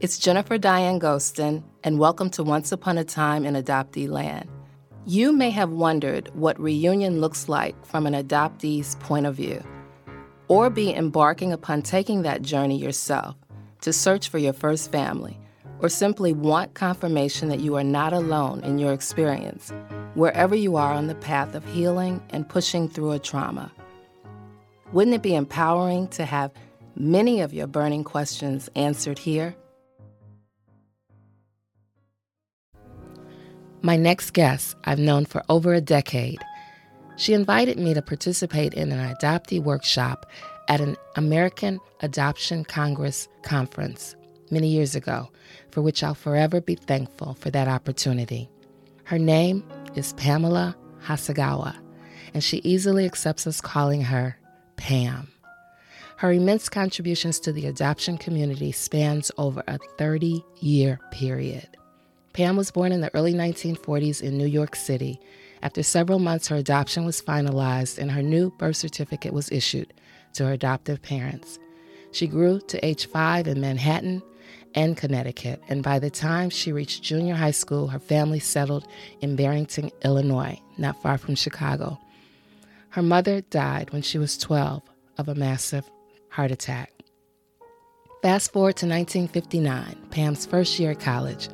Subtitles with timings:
[0.00, 4.48] It's Jennifer Diane Gostin, and welcome to Once Upon a Time in Adoptee Land.
[5.04, 9.60] You may have wondered what reunion looks like from an adoptee's point of view,
[10.46, 13.34] or be embarking upon taking that journey yourself
[13.80, 15.36] to search for your first family,
[15.80, 19.72] or simply want confirmation that you are not alone in your experience,
[20.14, 23.72] wherever you are on the path of healing and pushing through a trauma.
[24.92, 26.52] Wouldn't it be empowering to have
[26.94, 29.56] many of your burning questions answered here?
[33.80, 36.44] My next guest, I've known for over a decade.
[37.16, 40.26] She invited me to participate in an adoptee workshop
[40.66, 44.16] at an American Adoption Congress conference
[44.50, 45.30] many years ago,
[45.70, 48.50] for which I'll forever be thankful for that opportunity.
[49.04, 49.62] Her name
[49.94, 51.76] is Pamela Hasegawa,
[52.34, 54.36] and she easily accepts us calling her
[54.76, 55.28] Pam.
[56.16, 61.77] Her immense contributions to the adoption community spans over a 30 year period.
[62.38, 65.20] Pam was born in the early 1940s in New York City.
[65.60, 69.92] After several months, her adoption was finalized and her new birth certificate was issued
[70.34, 71.58] to her adoptive parents.
[72.12, 74.22] She grew to age five in Manhattan
[74.76, 78.86] and Connecticut, and by the time she reached junior high school, her family settled
[79.20, 81.98] in Barrington, Illinois, not far from Chicago.
[82.90, 84.80] Her mother died when she was 12
[85.18, 85.90] of a massive
[86.28, 86.92] heart attack.
[88.22, 91.48] Fast forward to 1959, Pam's first year at college.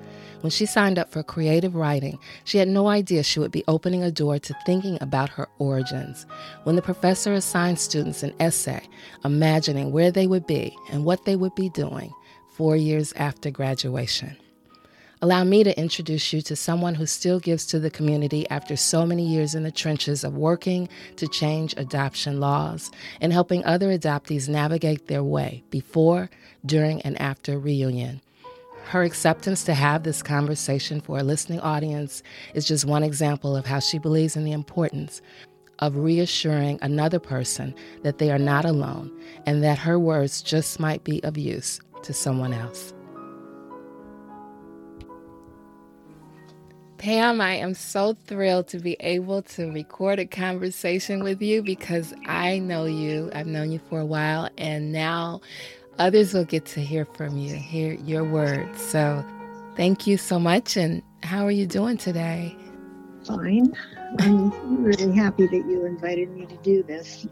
[0.44, 4.02] When she signed up for creative writing, she had no idea she would be opening
[4.02, 6.26] a door to thinking about her origins.
[6.64, 8.86] When the professor assigned students an essay,
[9.24, 12.12] imagining where they would be and what they would be doing
[12.58, 14.36] four years after graduation.
[15.22, 19.06] Allow me to introduce you to someone who still gives to the community after so
[19.06, 22.90] many years in the trenches of working to change adoption laws
[23.22, 26.28] and helping other adoptees navigate their way before,
[26.66, 28.20] during, and after reunion.
[28.84, 33.66] Her acceptance to have this conversation for a listening audience is just one example of
[33.66, 35.22] how she believes in the importance
[35.80, 39.10] of reassuring another person that they are not alone
[39.46, 42.92] and that her words just might be of use to someone else.
[46.98, 52.14] Pam, I am so thrilled to be able to record a conversation with you because
[52.26, 53.30] I know you.
[53.34, 55.42] I've known you for a while, and now
[55.98, 58.80] others will get to hear from you, hear your words.
[58.80, 59.24] So
[59.76, 60.76] thank you so much.
[60.76, 62.56] And how are you doing today?
[63.26, 63.74] Fine.
[64.18, 67.26] I'm really happy that you invited me to do this.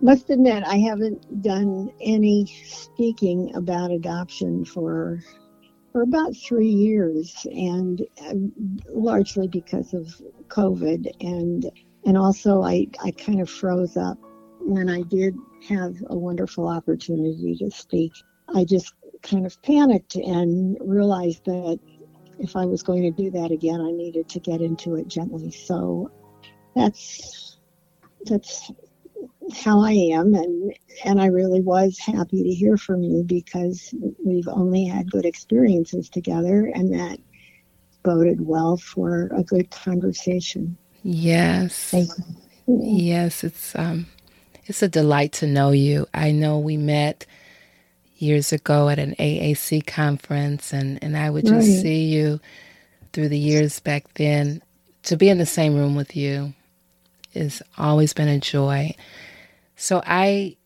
[0.00, 5.20] Must admit, I haven't done any speaking about adoption for
[5.90, 8.34] for about three years, and uh,
[8.90, 10.06] largely because of
[10.48, 11.70] COVID, and
[12.04, 14.18] and also I I kind of froze up
[14.60, 15.34] when I did
[15.68, 18.12] have a wonderful opportunity to speak,
[18.54, 21.78] I just kind of panicked and realized that
[22.38, 25.50] if I was going to do that again, I needed to get into it gently.
[25.50, 26.10] So
[26.74, 27.58] that's
[28.24, 28.70] that's
[29.54, 30.74] how I am, and
[31.04, 33.94] and I really was happy to hear from you because
[34.24, 37.18] we've only had good experiences together, and that
[38.02, 40.76] boded well for a good conversation.
[41.02, 41.94] Yes.
[42.66, 44.06] Yes, it's um
[44.66, 46.06] it's a delight to know you.
[46.12, 47.26] I know we met
[48.18, 51.82] years ago at an AAC conference, and, and I would just right.
[51.82, 52.40] see you
[53.12, 54.62] through the years back then.
[55.04, 56.52] To be in the same room with you
[57.34, 58.94] has always been a joy.
[59.76, 60.56] So I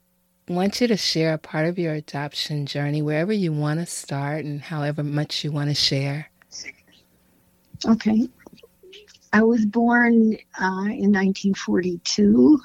[0.49, 4.44] want you to share a part of your adoption journey wherever you want to start
[4.44, 6.31] and however much you want to share.
[7.87, 8.28] Okay.
[9.33, 12.60] I was born uh, in 1942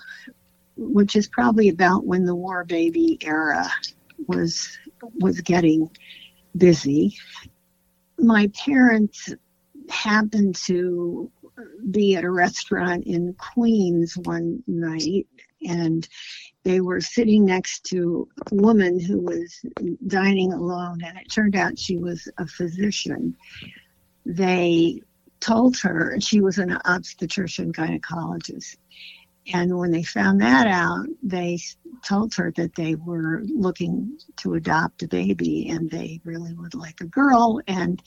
[0.78, 3.70] which is probably about when the war baby era
[4.28, 4.78] was
[5.20, 5.90] was getting
[6.58, 7.16] busy.
[8.18, 9.34] My parents
[9.90, 11.32] happened to
[11.92, 15.28] be at a restaurant in Queens one night
[15.68, 16.08] and
[16.64, 19.64] they were sitting next to a woman who was
[20.08, 23.36] dining alone and it turned out she was a physician.
[24.26, 25.02] They
[25.40, 28.78] told her she was an obstetrician gynecologist
[29.54, 31.60] and when they found that out, they
[32.04, 37.00] told her that they were looking to adopt a baby and they really would like
[37.02, 37.62] a girl.
[37.68, 38.02] And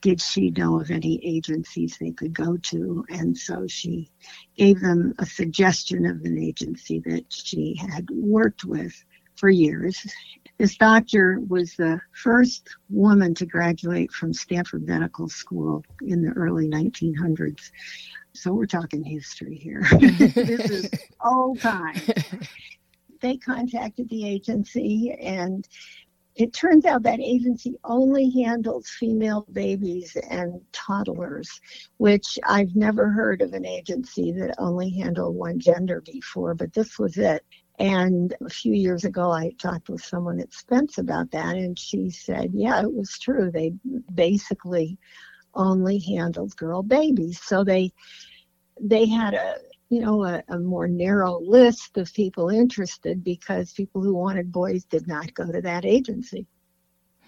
[0.00, 3.04] did she know of any agencies they could go to?
[3.08, 4.10] And so she
[4.56, 8.92] gave them a suggestion of an agency that she had worked with
[9.36, 10.04] for years.
[10.58, 16.68] This doctor was the first woman to graduate from Stanford Medical School in the early
[16.68, 17.70] 1900s.
[18.34, 19.86] So we're talking history here.
[20.00, 20.90] this is
[21.24, 22.00] old time.
[23.20, 25.66] They contacted the agency and
[26.36, 31.60] it turns out that agency only handles female babies and toddlers,
[31.98, 36.98] which I've never heard of an agency that only handled one gender before, but this
[36.98, 37.44] was it.
[37.78, 42.10] And a few years ago, I talked with someone at Spence about that, and she
[42.10, 43.50] said, yeah, it was true.
[43.52, 43.72] They
[44.14, 44.98] basically
[45.54, 47.40] only handled girl babies.
[47.42, 47.92] So they
[48.80, 49.56] they had a
[49.88, 54.84] you know a, a, more narrow list of people interested because people who wanted boys
[54.84, 56.46] did not go to that agency.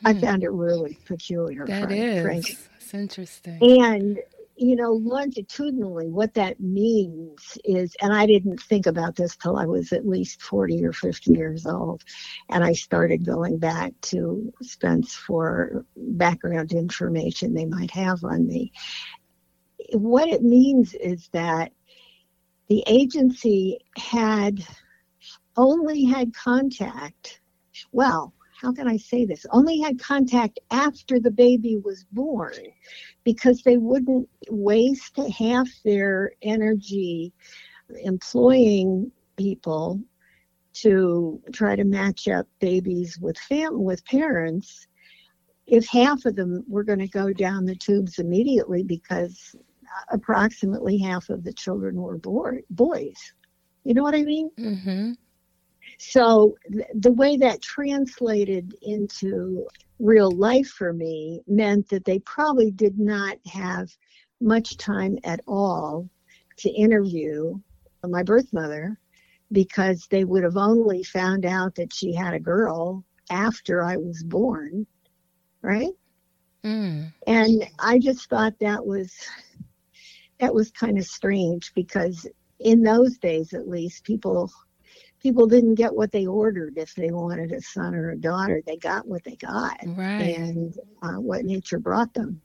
[0.00, 0.06] Hmm.
[0.06, 1.66] I found it really peculiar.
[1.66, 2.22] That frank, is.
[2.22, 2.58] Frank.
[2.76, 3.58] It's interesting.
[3.82, 4.18] And
[4.56, 9.66] you know, longitudinally, what that means is, and I didn't think about this till I
[9.66, 12.02] was at least 40 or 50 years old.
[12.48, 18.72] And I started going back to Spence for background information they might have on me.
[19.92, 21.72] What it means is that
[22.68, 24.64] the agency had
[25.56, 27.40] only had contact,
[27.92, 29.44] well, how can I say this?
[29.50, 32.54] Only had contact after the baby was born
[33.24, 37.32] because they wouldn't waste half their energy
[38.02, 40.00] employing people
[40.72, 44.86] to try to match up babies with fam- with parents
[45.66, 49.54] if half of them were going to go down the tubes immediately because
[50.10, 53.32] approximately half of the children were boy- boys
[53.84, 55.12] you know what i mean mm-hmm.
[55.98, 59.66] So th- the way that translated into
[59.98, 63.88] real life for me meant that they probably did not have
[64.40, 66.08] much time at all
[66.58, 67.58] to interview
[68.04, 68.98] my birth mother
[69.52, 74.22] because they would have only found out that she had a girl after I was
[74.22, 74.86] born,
[75.62, 75.92] right?
[76.64, 77.12] Mm.
[77.26, 79.14] And I just thought that was
[80.40, 82.26] that was kind of strange because
[82.60, 84.50] in those days at least people
[85.26, 88.62] people didn't get what they ordered if they wanted a son or a daughter.
[88.64, 90.38] They got what they got right.
[90.38, 92.40] and uh, what nature brought them.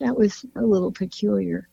[0.00, 1.70] That was a little peculiar.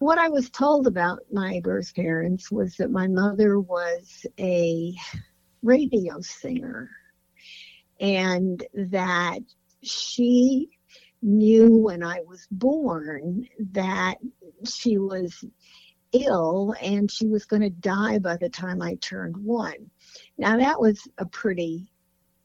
[0.00, 4.92] What I was told about my birth parents was that my mother was a
[5.62, 6.90] radio singer
[8.00, 9.38] and that
[9.84, 10.70] she
[11.22, 14.16] knew when I was born that
[14.64, 15.44] she was
[16.12, 19.90] ill and she was going to die by the time I turned one.
[20.36, 21.86] Now that was a pretty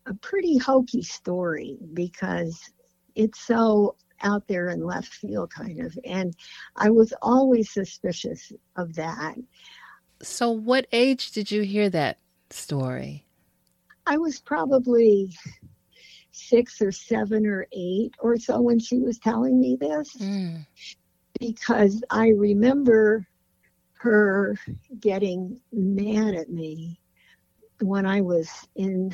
[0.06, 2.60] a pretty hokey story because
[3.16, 6.36] it's so out there in left field kind of and
[6.76, 9.36] I was always suspicious of that.
[10.22, 12.20] So what age did you hear that
[12.50, 13.26] story?
[14.06, 15.32] I was probably
[16.32, 20.66] six or seven or eight or so when she was telling me this mm.
[21.40, 23.26] because I remember
[24.04, 24.56] her
[25.00, 27.00] getting mad at me
[27.82, 29.12] when I was in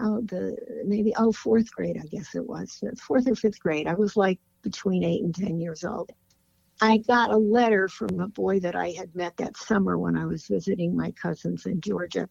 [0.00, 3.94] oh the maybe oh fourth grade I guess it was fourth or fifth grade I
[3.94, 6.10] was like between eight and ten years old.
[6.80, 10.24] I got a letter from a boy that I had met that summer when I
[10.24, 12.28] was visiting my cousins in Georgia.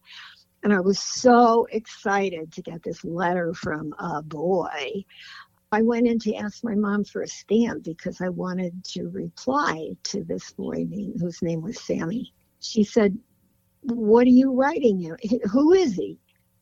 [0.62, 5.04] And I was so excited to get this letter from a boy.
[5.72, 9.88] I went in to ask my mom for a stamp because I wanted to reply
[10.04, 12.32] to this boy name, whose name was Sammy.
[12.60, 13.18] She said,
[13.82, 15.16] What are you writing him?
[15.50, 16.18] Who is he?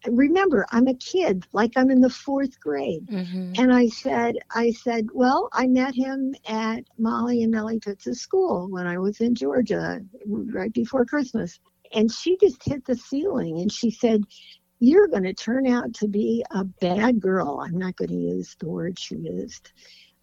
[0.07, 3.07] Remember, I'm a kid, like I'm in the fourth grade.
[3.09, 3.53] Mm-hmm.
[3.59, 8.69] And I said, I said, well, I met him at Molly and Nellie Pitz's school
[8.70, 11.61] when I was in Georgia right before Christmas.
[11.93, 14.23] And she just hit the ceiling and she said,
[14.81, 17.60] you're going to turn out to be a bad girl.
[17.60, 19.72] I'm not going to use the word she used,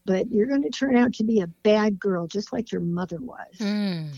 [0.05, 3.19] but you're going to turn out to be a bad girl, just like your mother
[3.21, 3.59] was.
[3.59, 4.09] Mm.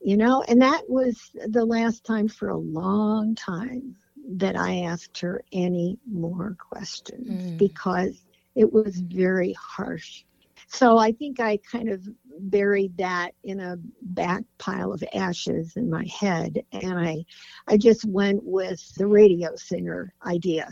[0.00, 3.96] You know, and that was the last time for a long time
[4.36, 7.58] that I asked her any more questions mm.
[7.58, 10.24] because it was very harsh.
[10.68, 12.02] So I think I kind of
[12.40, 17.24] buried that in a back pile of ashes in my head and I
[17.68, 20.68] I just went with the radio singer idea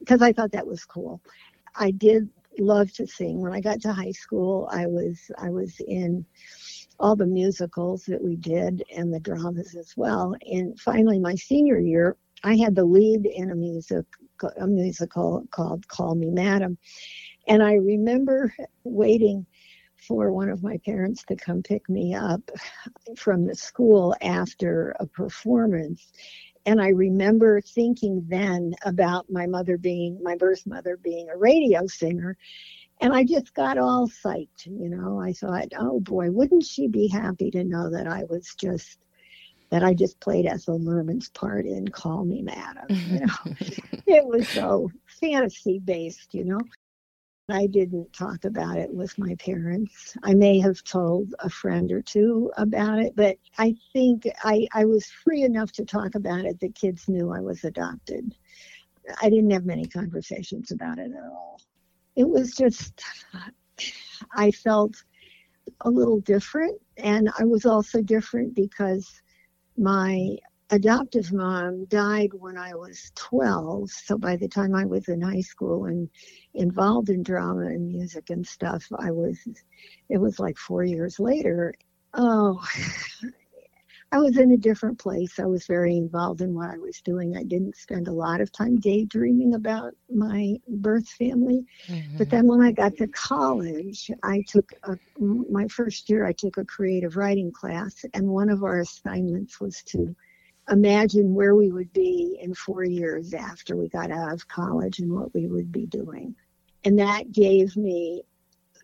[0.00, 1.20] because I thought that was cool.
[1.76, 3.40] I did love to sing.
[3.40, 6.24] When I got to high school, I was I was in
[7.00, 10.34] all the musicals that we did and the dramas as well.
[10.50, 14.04] And finally my senior year, I had the lead in a music
[14.58, 16.76] a musical called Call Me Madam.
[17.46, 19.46] And I remember waiting
[19.96, 22.50] for one of my parents to come pick me up
[23.16, 26.12] from the school after a performance.
[26.66, 31.86] And I remember thinking then about my mother being, my birth mother being a radio
[31.86, 32.36] singer.
[33.00, 35.20] And I just got all psyched, you know.
[35.20, 38.98] I thought, oh boy, wouldn't she be happy to know that I was just
[39.70, 42.86] that I just played Ethel Merman's part in Call Me Madam.
[42.88, 43.54] You know,
[44.06, 46.60] it was so fantasy based, you know.
[47.48, 50.16] I didn't talk about it with my parents.
[50.22, 54.86] I may have told a friend or two about it, but I think I, I
[54.86, 58.34] was free enough to talk about it that kids knew I was adopted.
[59.20, 61.60] I didn't have many conversations about it at all.
[62.16, 63.02] It was just,
[64.34, 64.94] I felt
[65.82, 66.80] a little different.
[66.96, 69.20] And I was also different because
[69.76, 70.38] my
[70.70, 73.90] adoptive mom died when I was 12.
[73.90, 76.08] So by the time I was in high school and
[76.54, 79.38] involved in drama and music and stuff, I was,
[80.08, 81.74] it was like four years later.
[82.14, 82.62] Oh,
[84.14, 85.40] I was in a different place.
[85.40, 87.36] I was very involved in what I was doing.
[87.36, 91.64] I didn't spend a lot of time daydreaming about my birth family.
[91.88, 92.18] Mm-hmm.
[92.18, 96.58] But then when I got to college, I took a, my first year, I took
[96.58, 100.14] a creative writing class, and one of our assignments was to
[100.70, 105.12] imagine where we would be in four years after we got out of college and
[105.12, 106.34] what we would be doing.
[106.84, 108.22] And that gave me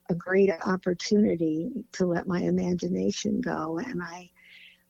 [0.08, 3.78] a great opportunity to let my imagination go.
[3.78, 4.30] And I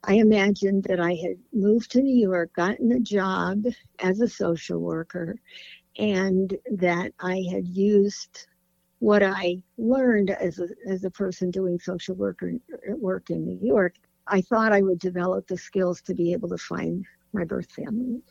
[0.02, 3.64] I imagined that I had moved to New York, gotten a job
[3.98, 5.36] as a social worker,
[5.98, 8.46] and that I had used
[9.00, 12.40] what I learned as a, as a person doing social work,
[12.96, 13.94] work in New York.
[14.30, 18.22] I thought I would develop the skills to be able to find my birth family.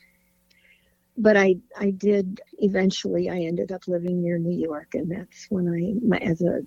[1.17, 3.29] But I, I did eventually.
[3.29, 6.61] I ended up living near New York, and that's when I, as a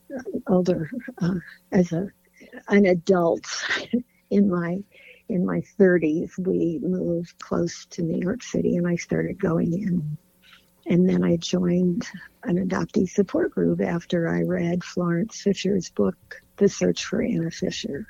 [0.46, 0.90] older,
[1.22, 1.36] uh,
[1.72, 2.08] as a
[2.68, 3.46] an adult,
[4.30, 4.78] in my
[5.28, 10.18] in my 30s, we moved close to New York City, and I started going in.
[10.86, 12.06] And then I joined
[12.42, 18.06] an adoptee support group after I read Florence Fisher's book, The Search for Anna Fisher.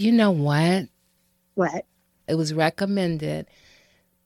[0.00, 0.88] You know what?
[1.56, 1.84] What?
[2.26, 3.46] It was recommended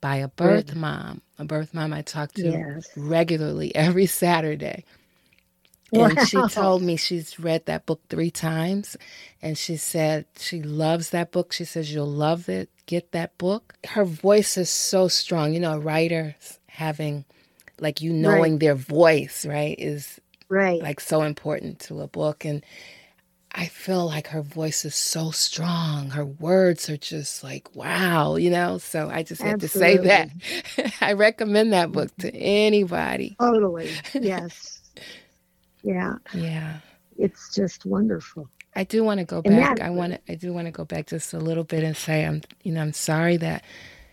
[0.00, 2.88] by a birth mom, a birth mom I talk to yes.
[2.96, 4.84] regularly every Saturday.
[5.92, 6.24] And wow.
[6.24, 8.96] she told me she's read that book three times.
[9.42, 11.52] And she said she loves that book.
[11.52, 12.68] She says, You'll love it.
[12.86, 13.74] Get that book.
[13.84, 15.54] Her voice is so strong.
[15.54, 16.36] You know, a writer
[16.68, 17.24] having,
[17.80, 18.60] like, you knowing right.
[18.60, 22.44] their voice, right, is right like so important to a book.
[22.44, 22.64] And
[23.56, 26.10] I feel like her voice is so strong.
[26.10, 28.78] Her words are just like, wow, you know?
[28.78, 29.98] So I just had Absolutely.
[29.98, 30.94] to say that.
[31.00, 33.36] I recommend that book to anybody.
[33.38, 33.90] Totally.
[34.14, 34.80] Yes.
[35.82, 36.14] Yeah.
[36.32, 36.78] Yeah.
[37.16, 38.48] It's just wonderful.
[38.74, 39.80] I do want to go back.
[39.80, 40.32] I want to.
[40.32, 42.40] I do want to go back just a little bit and say I'm.
[42.62, 43.62] You know, I'm sorry that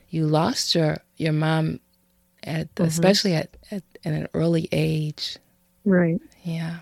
[0.09, 1.79] you lost your your mom
[2.43, 2.83] at mm-hmm.
[2.83, 5.37] especially at, at at an early age.
[5.85, 6.19] Right.
[6.43, 6.79] Yeah.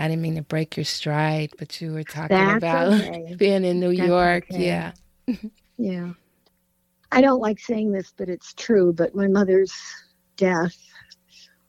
[0.00, 3.34] I didn't mean to break your stride, but you were talking That's about okay.
[3.36, 4.44] being in New That's York.
[4.50, 4.66] Okay.
[4.66, 4.92] Yeah.
[5.78, 6.12] yeah.
[7.12, 8.92] I don't like saying this, but it's true.
[8.92, 9.72] But my mother's
[10.36, 10.76] death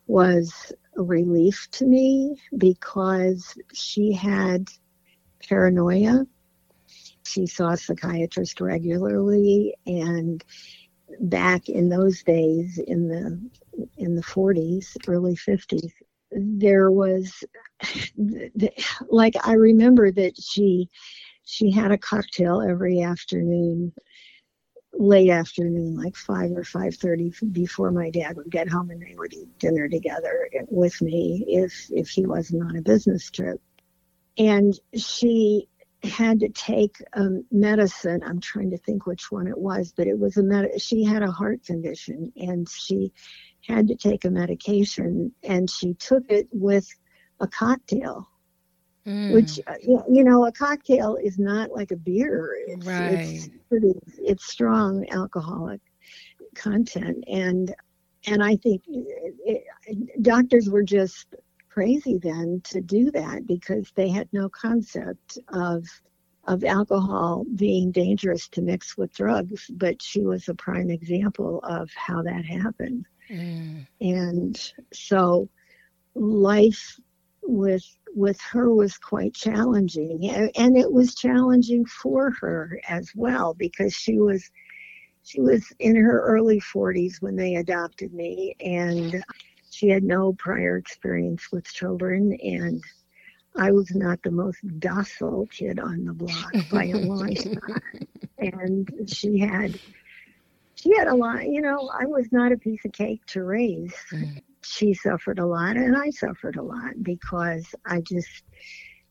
[0.08, 4.68] was a relief to me because she had
[5.48, 6.26] paranoia.
[7.26, 10.44] She saw a psychiatrist regularly and
[11.20, 13.40] back in those days in the
[13.98, 15.92] in the 40s, early 50s,
[16.32, 17.44] there was
[19.10, 20.90] like I remember that she
[21.44, 23.94] she had a cocktail every afternoon
[24.94, 29.16] late afternoon, like five or five thirty, before my dad would get home, and they
[29.16, 33.62] would eat dinner together with me if if he wasn't on a business trip.
[34.38, 35.68] And she
[36.04, 38.22] had to take a medicine.
[38.26, 40.82] I'm trying to think which one it was, but it was a med.
[40.82, 43.14] She had a heart condition, and she
[43.68, 46.88] had to take a medication, and she took it with
[47.42, 48.28] a cocktail
[49.06, 49.34] Mm.
[49.34, 49.74] Which uh,
[50.08, 52.56] you know, a cocktail is not like a beer.
[52.68, 53.14] It's, right.
[53.14, 55.82] it's pretty, it's strong alcoholic
[56.54, 57.74] content, and
[58.28, 61.36] and I think it, it, doctors were just
[61.68, 65.84] crazy then to do that because they had no concept of
[66.46, 69.66] of alcohol being dangerous to mix with drugs.
[69.74, 73.88] But she was a prime example of how that happened, mm.
[74.00, 75.50] and so
[76.14, 77.00] life
[77.52, 83.94] with with her was quite challenging and it was challenging for her as well because
[83.94, 84.50] she was
[85.24, 89.24] she was in her early 40s when they adopted me and
[89.70, 92.84] she had no prior experience with children and
[93.58, 97.82] I was not the most docile kid on the block by a long shot.
[98.40, 99.78] And she had
[100.76, 103.94] she had a lot you know I was not a piece of cake to raise.
[104.12, 108.44] Mm she suffered a lot and I suffered a lot because I just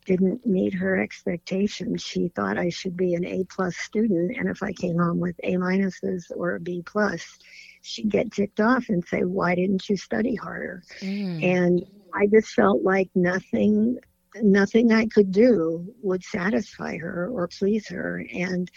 [0.07, 2.03] didn't meet her expectations.
[2.03, 5.37] She thought I should be an A plus student, and if I came home with
[5.43, 7.39] A minuses or a B plus,
[7.83, 11.45] she'd get ticked off and say, "Why didn't you study harder?" Mm.
[11.45, 13.99] And I just felt like nothing,
[14.43, 18.71] nothing I could do would satisfy her or please her, and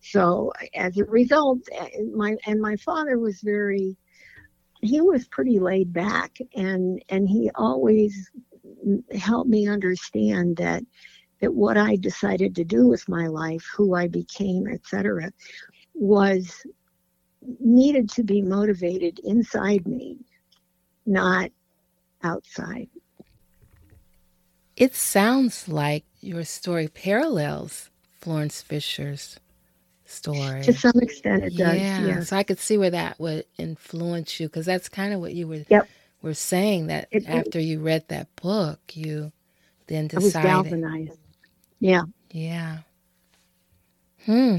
[0.00, 1.60] so as a result,
[2.14, 3.96] my and my father was very
[4.82, 8.30] he was pretty laid back and and he always
[9.16, 10.82] helped me understand that
[11.40, 15.32] that what I decided to do with my life, who I became, etc.,
[15.92, 16.64] was
[17.58, 20.18] needed to be motivated inside me,
[21.04, 21.50] not
[22.22, 22.88] outside.
[24.76, 29.40] It sounds like your story parallels Florence Fisher's
[30.12, 30.62] story.
[30.62, 31.76] To some extent, it does.
[31.76, 32.06] Yeah.
[32.06, 32.20] yeah.
[32.20, 35.48] So I could see where that would influence you because that's kind of what you
[35.48, 35.88] were yep.
[36.22, 39.32] were saying that it, after it, you read that book, you
[39.86, 40.36] then decided.
[40.36, 41.18] I was galvanized.
[41.80, 42.02] Yeah.
[42.30, 42.78] Yeah.
[44.24, 44.58] Hmm.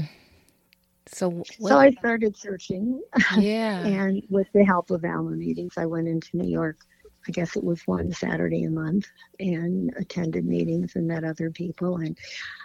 [1.06, 3.00] So, what, so I started searching.
[3.38, 3.86] Yeah.
[3.86, 6.78] and with the help of Alma meetings, I went into New York
[7.26, 9.06] I guess it was one Saturday a month
[9.40, 11.96] and attended meetings and met other people.
[11.96, 12.18] And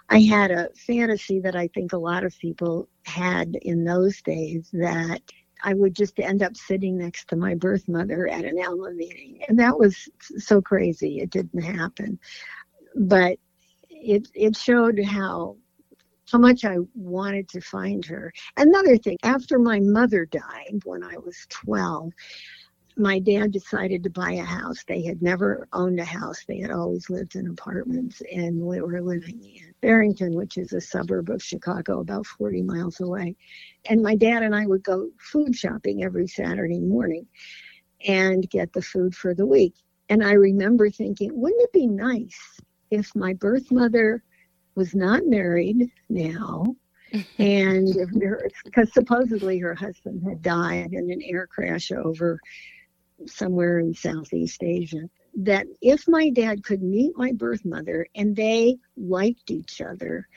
[0.09, 4.69] I had a fantasy that I think a lot of people had in those days
[4.73, 5.21] that
[5.63, 9.41] I would just end up sitting next to my birth mother at an Alma meeting.
[9.47, 11.19] And that was so crazy.
[11.19, 12.19] It didn't happen.
[12.95, 13.37] But
[13.89, 15.57] it, it showed how
[16.31, 18.31] how much I wanted to find her.
[18.55, 22.11] Another thing, after my mother died when I was 12,
[22.99, 24.83] my dad decided to buy a house.
[24.87, 26.43] They had never owned a house.
[26.47, 30.81] They had always lived in apartments and we were living in Barrington, which is a
[30.81, 33.35] suburb of Chicago, about 40 miles away.
[33.89, 37.25] And my dad and I would go food shopping every Saturday morning
[38.05, 39.75] and get the food for the week.
[40.09, 42.59] And I remember thinking, wouldn't it be nice
[42.91, 44.23] if my birth mother
[44.75, 46.75] was not married now
[47.39, 47.87] and
[48.65, 52.39] because supposedly her husband had died in an air crash over
[53.25, 58.77] somewhere in Southeast Asia, that if my dad could meet my birth mother and they
[58.97, 60.27] liked each other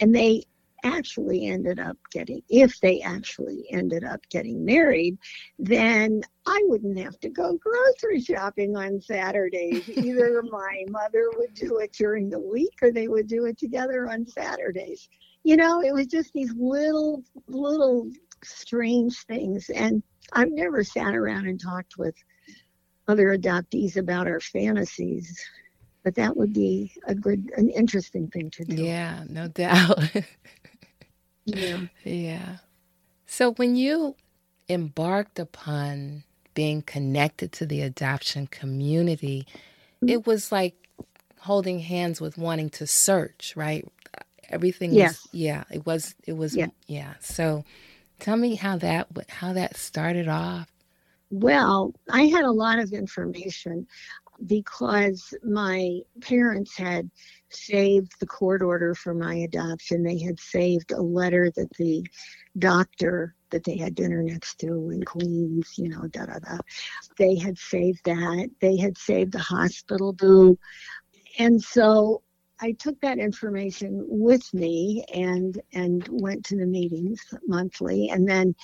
[0.00, 0.44] and they
[0.84, 5.18] actually ended up getting, if they actually ended up getting married,
[5.58, 9.88] then I wouldn't have to go grocery shopping on Saturdays.
[9.96, 14.08] Either my mother would do it during the week or they would do it together
[14.10, 15.08] on Saturdays.
[15.42, 18.10] You know, it was just these little, little
[18.44, 19.70] strange things.
[19.70, 22.14] And I've never sat around and talked with
[23.08, 25.44] other adoptees about our fantasies,
[26.04, 28.82] but that would be a good, an interesting thing to do.
[28.82, 29.98] Yeah, no doubt.
[31.44, 31.80] yeah.
[32.04, 32.56] Yeah.
[33.26, 34.14] So when you
[34.68, 39.46] embarked upon being connected to the adoption community,
[39.96, 40.08] mm-hmm.
[40.08, 40.74] it was like
[41.40, 43.86] holding hands with wanting to search, right?
[44.50, 45.22] Everything yes.
[45.22, 46.68] was yeah, it was it was yeah.
[46.86, 47.14] yeah.
[47.20, 47.64] So
[48.18, 50.68] Tell me how that how that started off.
[51.30, 53.86] Well, I had a lot of information
[54.46, 57.10] because my parents had
[57.50, 60.02] saved the court order for my adoption.
[60.02, 62.06] They had saved a letter that the
[62.58, 66.58] doctor that they had dinner next to in Queens, you know, da da da.
[67.16, 68.50] They had saved that.
[68.60, 70.56] They had saved the hospital bill.
[71.38, 72.22] And so
[72.60, 78.54] I took that information with me and and went to the meetings monthly, and then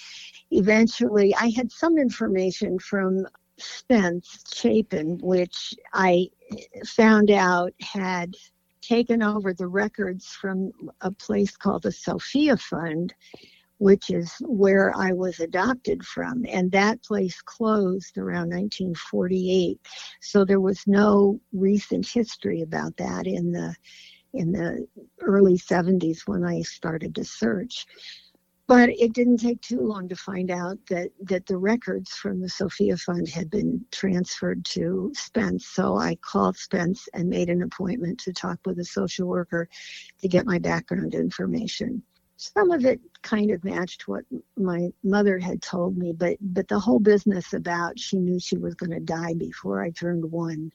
[0.51, 3.27] eventually I had some information from
[3.59, 6.29] Spence Chapin, which I
[6.87, 8.35] found out had
[8.83, 13.15] taken over the records from a place called the Sophia Fund,
[13.85, 16.47] which is where I was adopted from.
[16.49, 19.79] And that place closed around 1948.
[20.23, 23.77] So there was no recent history about that in the
[24.33, 24.87] in the
[25.21, 27.85] early 70s when I started to search.
[28.67, 32.49] But it didn't take too long to find out that, that the records from the
[32.49, 35.67] Sophia Fund had been transferred to Spence.
[35.67, 39.69] So I called Spence and made an appointment to talk with a social worker
[40.23, 42.03] to get my background information
[42.37, 44.25] some of it kind of matched what
[44.57, 48.75] my mother had told me, but but the whole business about she knew she was
[48.75, 50.73] going to die before I turned one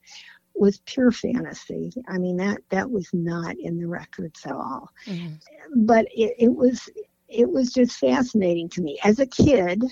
[0.55, 1.91] was pure fantasy.
[2.07, 4.89] I mean that that was not in the records at all.
[5.05, 5.85] Mm-hmm.
[5.85, 6.89] But it, it was
[7.27, 9.83] it was just fascinating to me as a kid.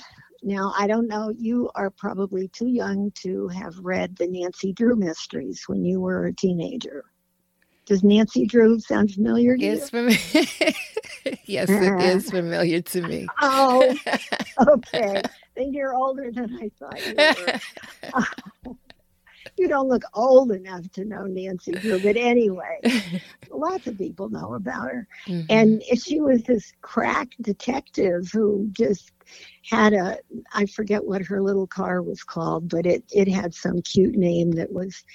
[0.43, 1.33] Now I don't know.
[1.37, 6.25] You are probably too young to have read the Nancy Drew mysteries when you were
[6.27, 7.05] a teenager.
[7.87, 10.11] Does Nancy Drew sound familiar to it's you?
[10.11, 11.37] Familiar.
[11.45, 13.27] yes, it is familiar to me.
[13.41, 13.95] oh,
[14.67, 15.21] okay.
[15.55, 17.15] then you're older than I thought you
[18.13, 18.73] were.
[19.57, 22.81] you don't look old enough to know Nancy Drew, but anyway,
[23.49, 25.07] lots of people know about her.
[25.25, 25.45] Mm-hmm.
[25.49, 29.13] And she was this crack detective who just
[29.63, 30.17] had a
[30.53, 34.51] I forget what her little car was called, but it it had some cute name
[34.51, 35.05] that was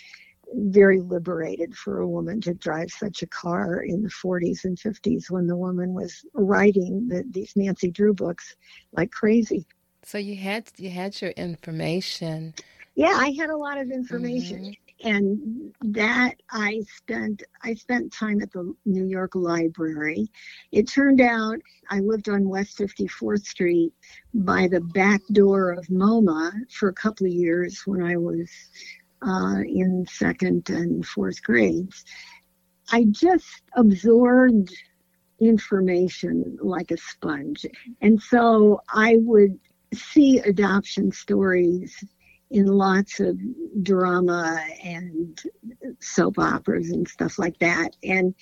[0.54, 5.30] very liberated for a woman to drive such a car in the 40s and 50s
[5.30, 8.56] when the woman was writing the, these Nancy Drew books
[8.92, 9.66] like crazy.
[10.04, 12.54] So you had you had your information.
[12.94, 14.58] Yeah, I had a lot of information.
[14.58, 14.72] Mm-hmm.
[15.04, 20.30] And that I spent I spent time at the New York Library.
[20.70, 21.56] It turned out
[21.90, 23.92] I lived on West 54th Street
[24.32, 28.48] by the back door of MoMA for a couple of years when I was
[29.26, 32.04] uh, in second and fourth grades.
[32.90, 34.72] I just absorbed
[35.40, 37.66] information like a sponge.
[38.00, 39.58] And so I would
[39.94, 42.04] see adoption stories
[42.50, 43.38] in lots of
[43.82, 45.40] drama and
[46.00, 47.96] soap operas and stuff like that.
[48.02, 48.34] And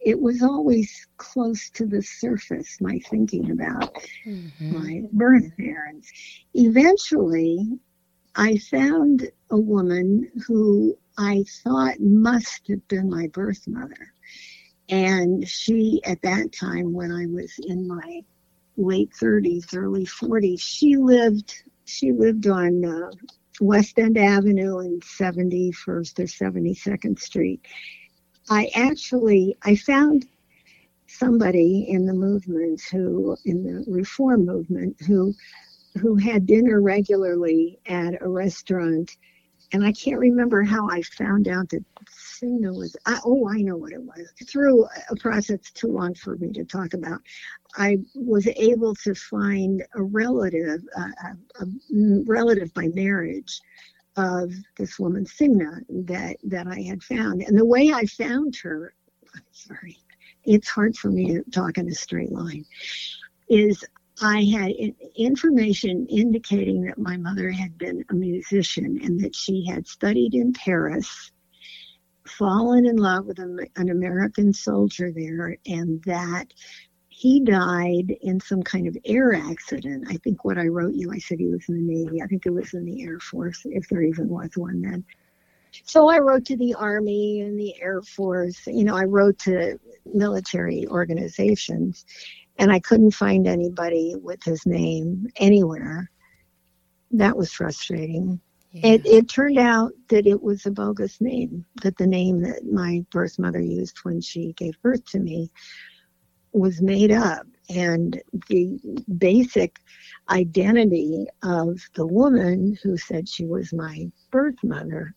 [0.00, 3.94] it was always close to the surface, my thinking about
[4.26, 4.78] mm-hmm.
[4.78, 6.10] my birth parents.
[6.54, 7.78] Eventually,
[8.34, 14.14] I found a woman who I thought must have been my birth mother.
[14.88, 18.22] And she, at that time, when I was in my
[18.76, 23.10] late 30s, early 40s, she lived she lived on uh,
[23.60, 27.60] West End Avenue and 71st or 72nd Street.
[28.48, 30.26] I actually I found
[31.06, 35.34] somebody in the movement who in the reform movement who
[36.00, 39.16] who had dinner regularly at a restaurant.
[39.72, 43.76] And I can't remember how I found out that Cigna was, I, oh, I know
[43.76, 44.32] what it was.
[44.46, 47.20] Through a process too long for me to talk about,
[47.76, 51.08] I was able to find a relative, uh,
[51.60, 51.66] a, a
[52.26, 53.60] relative by marriage
[54.16, 57.42] of this woman Cigna that that I had found.
[57.42, 58.94] And the way I found her,
[59.52, 59.98] sorry,
[60.44, 62.64] it's hard for me to talk in a straight line,
[63.48, 63.84] is
[64.22, 64.72] I had
[65.16, 70.52] information indicating that my mother had been a musician and that she had studied in
[70.52, 71.32] Paris,
[72.26, 76.52] fallen in love with an American soldier there, and that
[77.08, 80.06] he died in some kind of air accident.
[80.08, 82.22] I think what I wrote you, I said he was in the Navy.
[82.22, 85.04] I think it was in the Air Force, if there even was one then.
[85.84, 88.66] So I wrote to the Army and the Air Force.
[88.66, 92.04] You know, I wrote to military organizations
[92.58, 96.10] and I couldn't find anybody with his name anywhere.
[97.10, 98.40] That was frustrating.
[98.70, 98.92] Yeah.
[98.92, 103.04] It, it turned out that it was a bogus name, that the name that my
[103.10, 105.50] birth mother used when she gave birth to me
[106.52, 107.46] was made up.
[107.68, 108.78] And the
[109.18, 109.78] basic
[110.30, 115.14] identity of the woman who said she was my birth mother,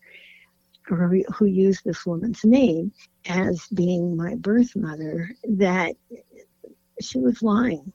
[0.89, 2.91] or who used this woman's name
[3.27, 5.95] as being my birth mother, that
[7.01, 7.91] she was lying.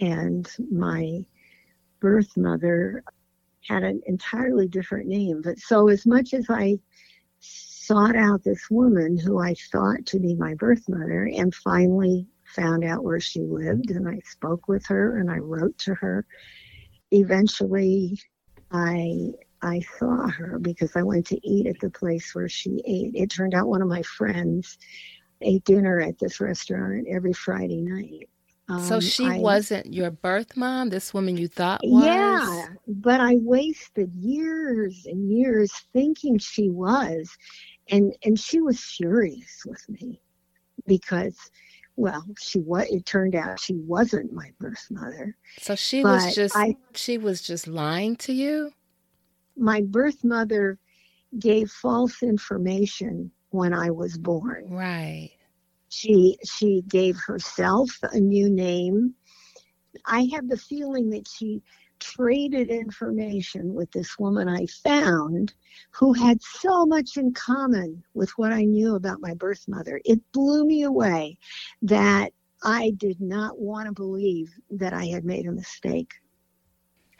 [0.00, 1.24] And my
[2.00, 3.04] birth mother
[3.68, 5.42] had an entirely different name.
[5.42, 6.78] But so, as much as I
[7.38, 12.84] sought out this woman who I thought to be my birth mother and finally found
[12.84, 16.26] out where she lived, and I spoke with her and I wrote to her,
[17.10, 18.18] eventually
[18.70, 23.14] I I saw her because I went to eat at the place where she ate.
[23.14, 24.76] It turned out one of my friends
[25.44, 28.28] ate dinner at this restaurant every Friday night.
[28.68, 32.04] Um, so she I, wasn't your birth mom, this woman you thought was?
[32.04, 37.36] Yeah, but I wasted years and years thinking she was.
[37.90, 40.20] And and she was furious with me
[40.86, 41.36] because
[41.96, 45.36] well, she was it turned out she wasn't my birth mother.
[45.58, 48.72] So she was just I, she was just lying to you?
[49.56, 50.78] My birth mother
[51.38, 54.66] gave false information when I was born.
[54.68, 55.30] Right.
[55.88, 59.14] She she gave herself a new name.
[60.06, 61.62] I have the feeling that she
[62.00, 65.54] traded information with this woman I found
[65.92, 70.00] who had so much in common with what I knew about my birth mother.
[70.04, 71.38] It blew me away
[71.82, 72.32] that
[72.64, 76.12] I did not want to believe that I had made a mistake.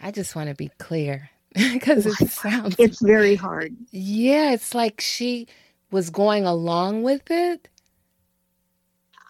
[0.00, 3.76] I just want to be clear because it sounds it's very hard.
[3.90, 5.46] Yeah, it's like she
[5.92, 7.68] was going along with it?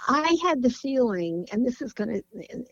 [0.09, 2.65] I had the feeling, and this is going to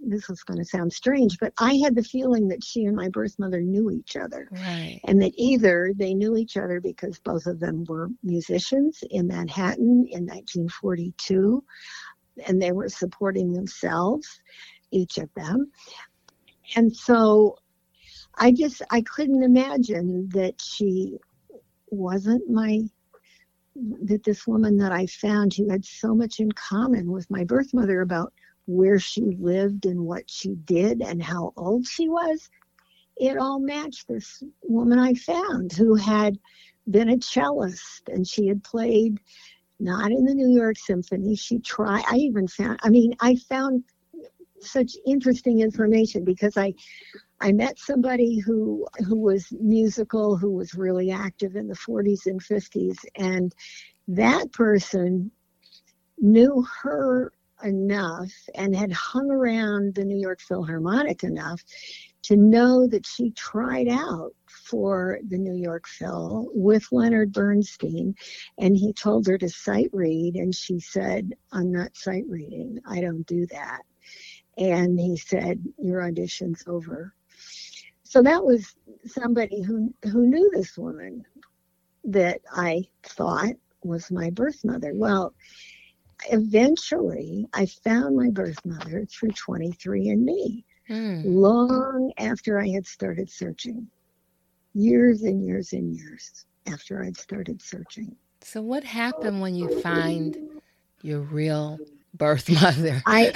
[0.00, 3.08] this is going to sound strange, but I had the feeling that she and my
[3.08, 5.00] birth mother knew each other, right.
[5.04, 10.06] and that either they knew each other because both of them were musicians in Manhattan
[10.10, 11.64] in 1942,
[12.46, 14.28] and they were supporting themselves,
[14.90, 15.70] each of them,
[16.76, 17.56] and so
[18.36, 21.16] I just I couldn't imagine that she
[21.90, 22.80] wasn't my
[23.74, 27.74] that this woman that I found who had so much in common with my birth
[27.74, 28.32] mother about
[28.66, 32.48] where she lived and what she did and how old she was,
[33.16, 36.38] it all matched this woman I found who had
[36.90, 39.18] been a cellist and she had played
[39.80, 41.34] not in the New York Symphony.
[41.34, 43.84] She tried, I even found, I mean, I found
[44.60, 46.74] such interesting information because I
[47.44, 52.40] I met somebody who who was musical, who was really active in the 40s and
[52.40, 53.54] 50s, and
[54.08, 55.30] that person
[56.18, 61.62] knew her enough and had hung around the New York Philharmonic enough
[62.22, 68.14] to know that she tried out for the New York Phil with Leonard Bernstein,
[68.56, 72.78] and he told her to sight read, and she said, "I'm not sight reading.
[72.86, 73.82] I don't do that."
[74.56, 77.12] And he said, "Your audition's over."
[78.14, 81.24] So that was somebody who who knew this woman
[82.04, 84.92] that I thought was my birth mother.
[84.94, 85.34] Well,
[86.30, 91.22] eventually I found my birth mother through 23andMe mm.
[91.24, 93.88] long after I had started searching.
[94.74, 98.14] Years and years and years after I'd started searching.
[98.42, 100.36] So what happened when you find
[101.02, 101.80] your real
[102.16, 103.02] birth mother?
[103.06, 103.32] I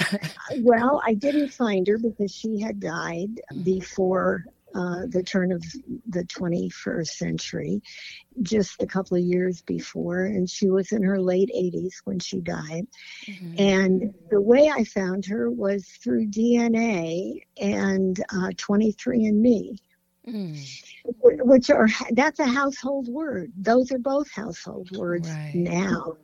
[0.59, 5.63] well, I didn't find her because she had died before uh, the turn of
[6.07, 7.81] the 21st century,
[8.41, 12.39] just a couple of years before, and she was in her late 80s when she
[12.39, 12.87] died.
[13.25, 13.55] Mm-hmm.
[13.57, 19.77] And the way I found her was through DNA and uh, 23andMe.
[20.27, 20.83] Mm.
[21.23, 23.51] Which are that's a household word.
[23.57, 25.55] Those are both household words right.
[25.55, 26.17] now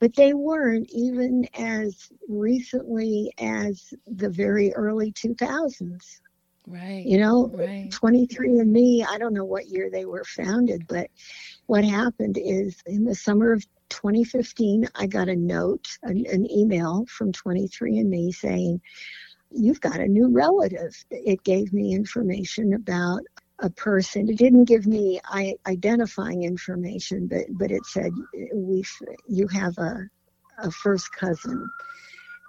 [0.00, 6.20] but they weren't even as recently as the very early 2000s.
[6.66, 7.04] Right.
[7.04, 7.90] You know, right.
[7.90, 11.10] 23andMe, I don't know what year they were founded, but
[11.66, 17.04] what happened is in the summer of 2015, I got a note, an, an email
[17.08, 18.80] from 23andMe saying,
[19.54, 20.94] You've got a new relative.
[21.10, 23.20] It gave me information about
[23.58, 24.30] a person.
[24.30, 25.20] It didn't give me
[25.66, 28.12] identifying information, but, but it said,
[28.54, 28.82] we
[29.28, 30.08] You have a,
[30.58, 31.68] a first cousin.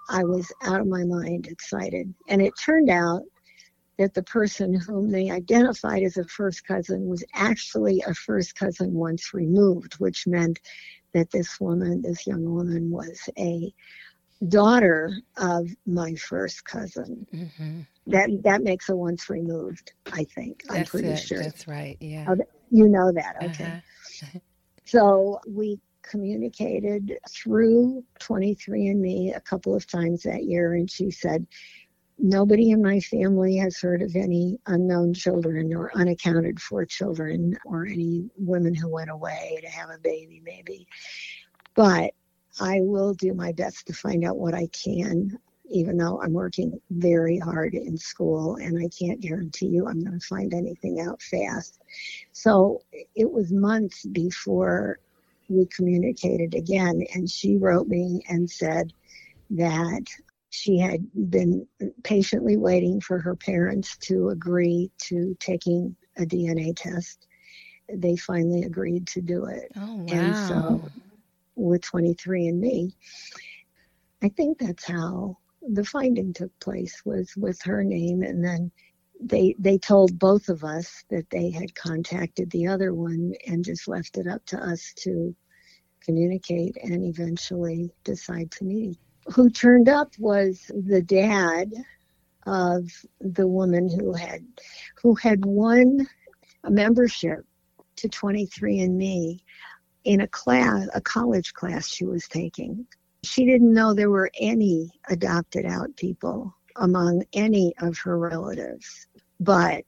[0.08, 2.14] I was out of my mind excited.
[2.28, 3.22] And it turned out
[3.98, 8.92] that the person whom they identified as a first cousin was actually a first cousin
[8.94, 10.60] once removed, which meant
[11.12, 13.72] that this woman, this young woman, was a
[14.48, 17.26] daughter of my first cousin.
[17.32, 17.80] Mm-hmm.
[18.06, 19.92] That that makes a once removed.
[20.12, 21.18] I think That's I'm pretty it.
[21.18, 21.42] sure.
[21.42, 21.96] That's right.
[22.00, 22.26] Yeah.
[22.28, 22.36] Oh,
[22.70, 23.64] you know that, okay?
[23.64, 24.38] Uh-huh.
[24.84, 31.46] so we communicated through 23andMe a couple of times that year, and she said
[32.18, 37.86] Nobody in my family has heard of any unknown children or unaccounted for children or
[37.86, 40.86] any women who went away to have a baby, maybe.
[41.74, 42.14] But
[42.60, 45.36] I will do my best to find out what I can,
[45.68, 50.18] even though I'm working very hard in school and I can't guarantee you I'm going
[50.18, 51.80] to find anything out fast.
[52.32, 52.80] So
[53.16, 55.00] it was months before
[55.48, 58.92] we communicated again, and she wrote me and said
[59.50, 60.04] that
[60.54, 61.66] she had been
[62.04, 67.26] patiently waiting for her parents to agree to taking a DNA test.
[67.92, 69.72] They finally agreed to do it.
[69.76, 70.12] Oh, wow.
[70.16, 70.88] And so
[71.56, 72.92] with 23andMe,
[74.22, 78.70] I think that's how the finding took place was with her name and then
[79.20, 83.88] they they told both of us that they had contacted the other one and just
[83.88, 85.34] left it up to us to
[86.04, 88.98] communicate and eventually decide to meet
[89.32, 91.72] who turned up was the dad
[92.46, 94.44] of the woman who had
[95.02, 96.06] who had won
[96.64, 97.44] a membership
[97.96, 99.40] to 23andMe
[100.04, 102.86] in a class, a college class she was taking.
[103.22, 109.06] She didn't know there were any adopted out people among any of her relatives,
[109.40, 109.84] but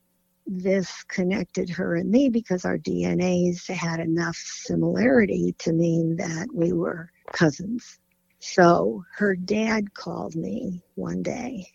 [0.46, 6.72] this connected her and me because our DNAs had enough similarity to mean that we
[6.72, 7.98] were cousins.
[8.38, 11.66] So her dad called me one day.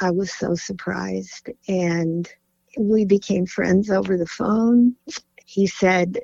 [0.00, 2.28] I was so surprised and
[2.78, 4.94] we became friends over the phone.
[5.44, 6.18] He said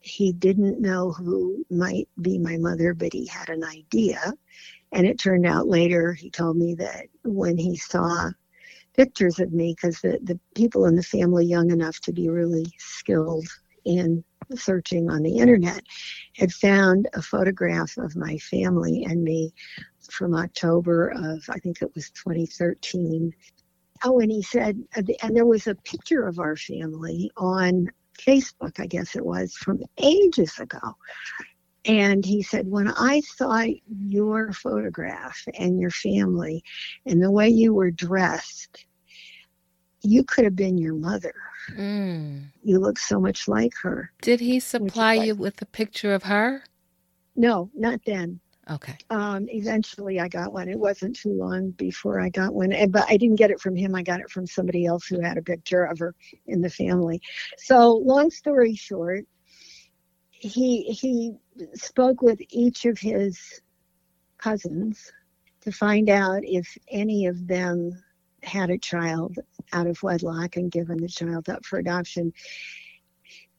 [0.00, 4.32] he didn't know who might be my mother, but he had an idea.
[4.92, 8.30] And it turned out later, he told me that when he saw
[8.94, 12.66] pictures of me, because the, the people in the family young enough to be really
[12.78, 13.48] skilled
[13.86, 14.22] in
[14.54, 15.82] searching on the internet,
[16.36, 19.52] had found a photograph of my family and me
[20.10, 23.32] from October of, I think it was 2013.
[24.04, 28.78] Oh, and he said, uh, and there was a picture of our family on Facebook,
[28.78, 30.96] I guess it was, from ages ago.
[31.86, 36.62] And he said, When I saw your photograph and your family
[37.06, 38.86] and the way you were dressed,
[40.02, 41.34] you could have been your mother.
[41.72, 42.46] Mm.
[42.62, 44.10] You look so much like her.
[44.22, 46.62] Did he supply you with a picture of her?
[47.34, 48.40] No, not then.
[48.68, 48.96] Okay.
[49.10, 50.68] Um, eventually, I got one.
[50.68, 53.94] It wasn't too long before I got one, but I didn't get it from him.
[53.94, 56.14] I got it from somebody else who had a picture of her
[56.46, 57.20] in the family.
[57.58, 59.24] So, long story short,
[60.30, 61.36] he he
[61.74, 63.60] spoke with each of his
[64.38, 65.12] cousins
[65.60, 68.02] to find out if any of them
[68.42, 69.38] had a child
[69.72, 72.32] out of wedlock and given the child up for adoption.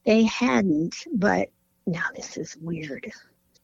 [0.06, 1.50] They hadn't, but
[1.86, 3.12] now this is weird.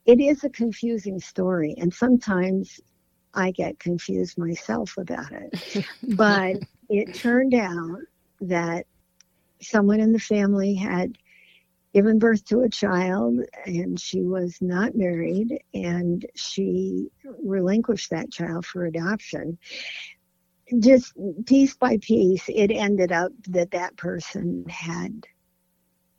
[0.05, 2.81] It is a confusing story, and sometimes
[3.33, 5.85] I get confused myself about it.
[6.15, 6.57] but
[6.89, 7.99] it turned out
[8.41, 8.85] that
[9.61, 11.17] someone in the family had
[11.93, 17.07] given birth to a child and she was not married and she
[17.43, 19.57] relinquished that child for adoption
[20.79, 21.13] just
[21.45, 25.25] piece by piece, it ended up that that person had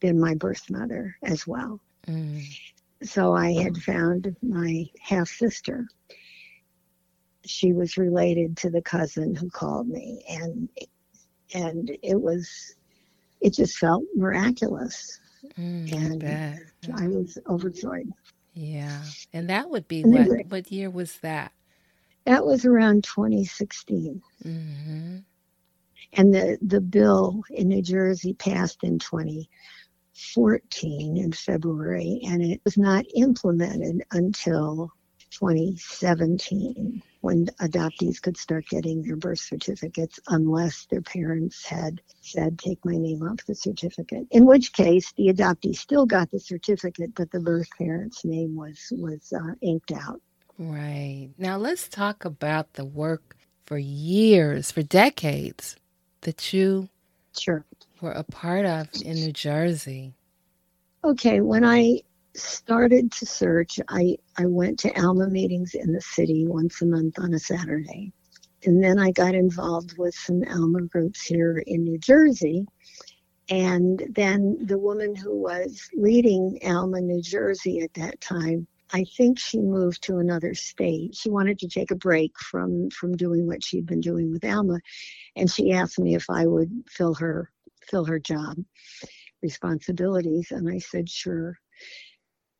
[0.01, 1.81] been my birth mother as well.
[2.07, 2.45] Mm.
[3.03, 5.87] So I had found my half sister.
[7.45, 10.69] She was related to the cousin who called me, and
[11.53, 12.75] and it was,
[13.40, 15.21] it just felt miraculous,
[15.59, 18.11] mm, and I, I was overjoyed.
[18.55, 20.47] Yeah, and that would be what?
[20.49, 21.53] What year was that?
[22.27, 24.21] That was around 2016.
[24.45, 25.19] Mm-hmm.
[26.15, 32.79] And the, the bill in New Jersey passed in 2014 in February, and it was
[32.79, 34.91] not implemented until
[35.31, 42.85] 2017 when adoptees could start getting their birth certificates unless their parents had said, Take
[42.85, 44.27] my name off the certificate.
[44.31, 48.93] In which case, the adoptee still got the certificate, but the birth parent's name was,
[48.93, 50.21] was uh, inked out.
[50.59, 51.31] Right.
[51.37, 55.77] Now let's talk about the work for years, for decades
[56.21, 56.88] that you
[57.37, 57.64] sure.
[58.01, 60.14] were a part of in New Jersey.
[61.03, 62.01] Okay, when I
[62.35, 67.19] started to search, I, I went to ALMA meetings in the city once a month
[67.19, 68.12] on a Saturday.
[68.64, 72.67] And then I got involved with some ALMA groups here in New Jersey.
[73.51, 79.38] And then the woman who was leading ALMA New Jersey at that time I think
[79.38, 81.14] she moved to another state.
[81.14, 84.81] She wanted to take a break from from doing what she'd been doing with Alma,
[85.37, 87.51] and she asked me if I would fill her
[87.88, 88.57] fill her job
[89.42, 91.59] responsibilities, and I said sure.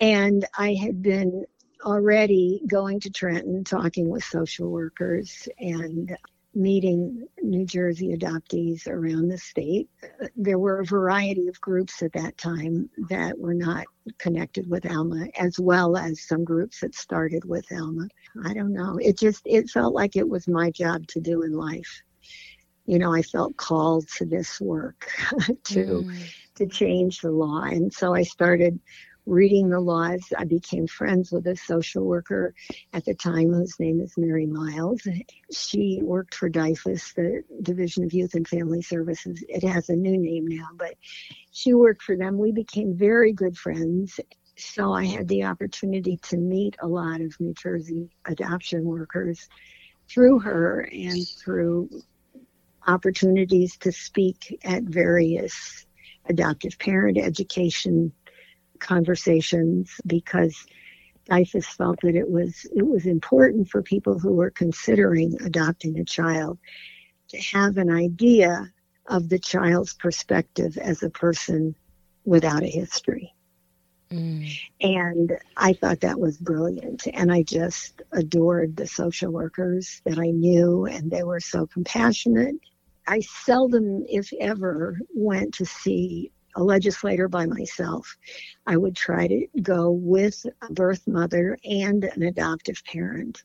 [0.01, 1.45] And I had been
[1.85, 6.17] already going to Trenton, talking with social workers, and
[6.55, 9.89] meeting New Jersey adoptees around the state.
[10.37, 13.85] There were a variety of groups at that time that were not
[14.19, 18.09] connected with Alma, as well as some groups that started with Alma.
[18.45, 18.99] I don't know.
[19.01, 22.03] It just it felt like it was my job to do in life.
[22.87, 25.09] You know, I felt called to this work
[25.65, 26.35] to mm.
[26.57, 28.79] to change the law, and so I started
[29.27, 30.23] reading the laws.
[30.37, 32.55] I became friends with a social worker
[32.93, 35.07] at the time whose name is Mary Miles.
[35.51, 39.43] She worked for DYFS, the Division of Youth and Family Services.
[39.49, 40.95] It has a new name now, but
[41.53, 42.39] she worked for them.
[42.39, 44.21] We became very good friends.
[44.57, 49.49] So I had the opportunity to meet a lot of New Jersey adoption workers
[50.09, 51.89] through her and through
[52.87, 55.87] opportunities to speak at various
[56.29, 58.13] adoptive parent education
[58.85, 60.67] conversations because
[61.29, 66.05] DYFS felt that it was it was important for people who were considering adopting a
[66.05, 66.59] child
[67.29, 68.71] to have an idea
[69.09, 71.75] of the child's perspective as a person
[72.25, 73.35] without a history.
[74.11, 74.51] Mm.
[74.81, 77.07] And I thought that was brilliant.
[77.13, 82.55] And I just adored the social workers that I knew, and they were so compassionate.
[83.07, 88.17] I seldom, if ever, went to see a legislator by myself.
[88.67, 93.43] I would try to go with a birth mother and an adoptive parent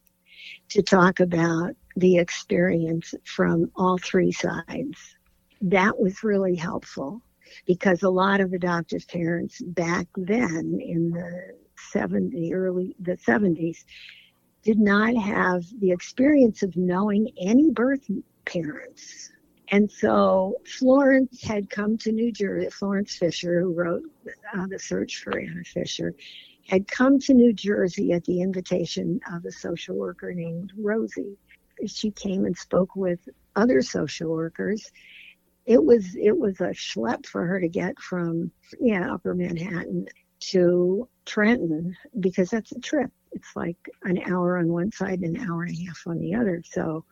[0.70, 5.16] to talk about the experience from all three sides.
[5.62, 7.22] That was really helpful
[7.66, 11.56] because a lot of adoptive parents back then in the
[11.92, 13.84] 70 early the 70s
[14.64, 18.06] did not have the experience of knowing any birth
[18.46, 19.32] parents
[19.72, 24.04] and so Florence had come to New Jersey, Florence Fisher, who wrote
[24.56, 26.14] uh, The Search for Anna Fisher,
[26.68, 31.38] had come to New Jersey at the invitation of a social worker named Rosie.
[31.88, 33.20] She came and spoke with
[33.56, 34.92] other social workers.
[35.66, 40.08] it was it was a schlep for her to get from yeah upper manhattan
[40.40, 45.50] to trenton because that's a trip it's like an hour on one side and an
[45.50, 47.04] hour and a half on the other so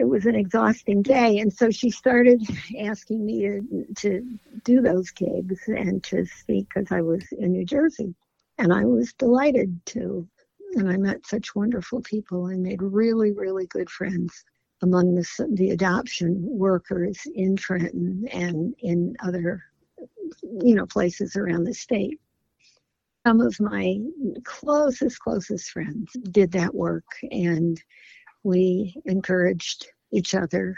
[0.00, 1.38] it was an exhausting day.
[1.38, 2.42] And so she started
[2.80, 7.66] asking me to, to do those gigs and to speak because i was in new
[7.66, 8.14] jersey.
[8.56, 10.26] And i was delighted to.
[10.74, 12.46] And i met such wonderful people.
[12.46, 14.42] And made really really good friends
[14.82, 19.62] among the, the adoption workers in Trenton and in other,
[20.62, 22.18] you know, places around the state.
[23.26, 23.98] Some of my
[24.44, 27.78] closest, closest friends did that work, and
[28.42, 30.76] we encouraged each other.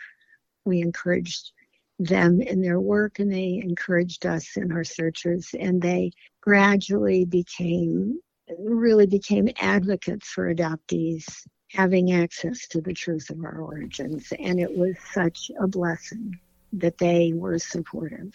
[0.64, 1.52] We encouraged
[1.98, 8.20] them in their work, and they encouraged us in our searches, and they gradually became
[8.58, 11.24] really became advocates for adoptees
[11.70, 14.32] having access to the truth of our origins.
[14.38, 16.38] And it was such a blessing
[16.74, 18.32] that they were supportive.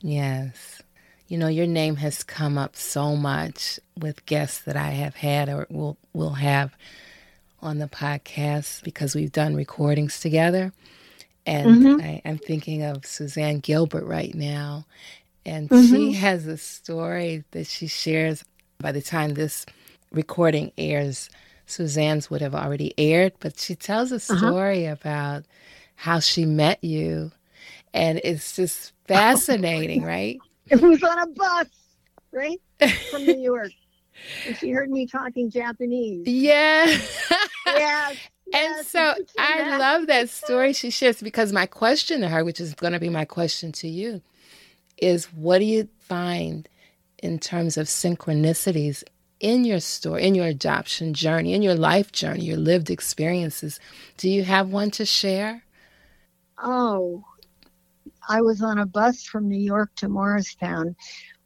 [0.00, 0.82] Yes.
[1.28, 5.48] You know, your name has come up so much with guests that I have had
[5.48, 6.76] or will will have
[7.62, 10.72] on the podcast because we've done recordings together.
[11.46, 12.00] And mm-hmm.
[12.00, 14.86] I, am thinking of Suzanne Gilbert right now.
[15.44, 15.94] And mm-hmm.
[15.94, 18.44] she has a story that she shares
[18.78, 19.66] by the time this
[20.12, 21.30] recording airs
[21.66, 24.36] Suzanne's would have already aired, but she tells a uh-huh.
[24.36, 24.96] story uh-huh.
[25.00, 25.44] about
[25.94, 27.32] how she met you.
[27.94, 30.38] And it's just fascinating, right?
[30.68, 31.66] It was on a bus,
[32.32, 32.60] right?
[33.10, 33.72] From New York.
[34.58, 36.26] She heard me talking Japanese.
[36.26, 36.86] Yeah.
[37.66, 38.16] yes.
[38.54, 42.74] And so I love that story she shares because my question to her, which is
[42.74, 44.20] going to be my question to you,
[44.98, 46.68] is what do you find
[47.22, 49.04] in terms of synchronicities
[49.42, 53.80] in your story, in your adoption journey, in your life journey, your lived experiences.
[54.16, 55.64] Do you have one to share?
[56.58, 57.24] Oh,
[58.28, 60.94] I was on a bus from New York to Morristown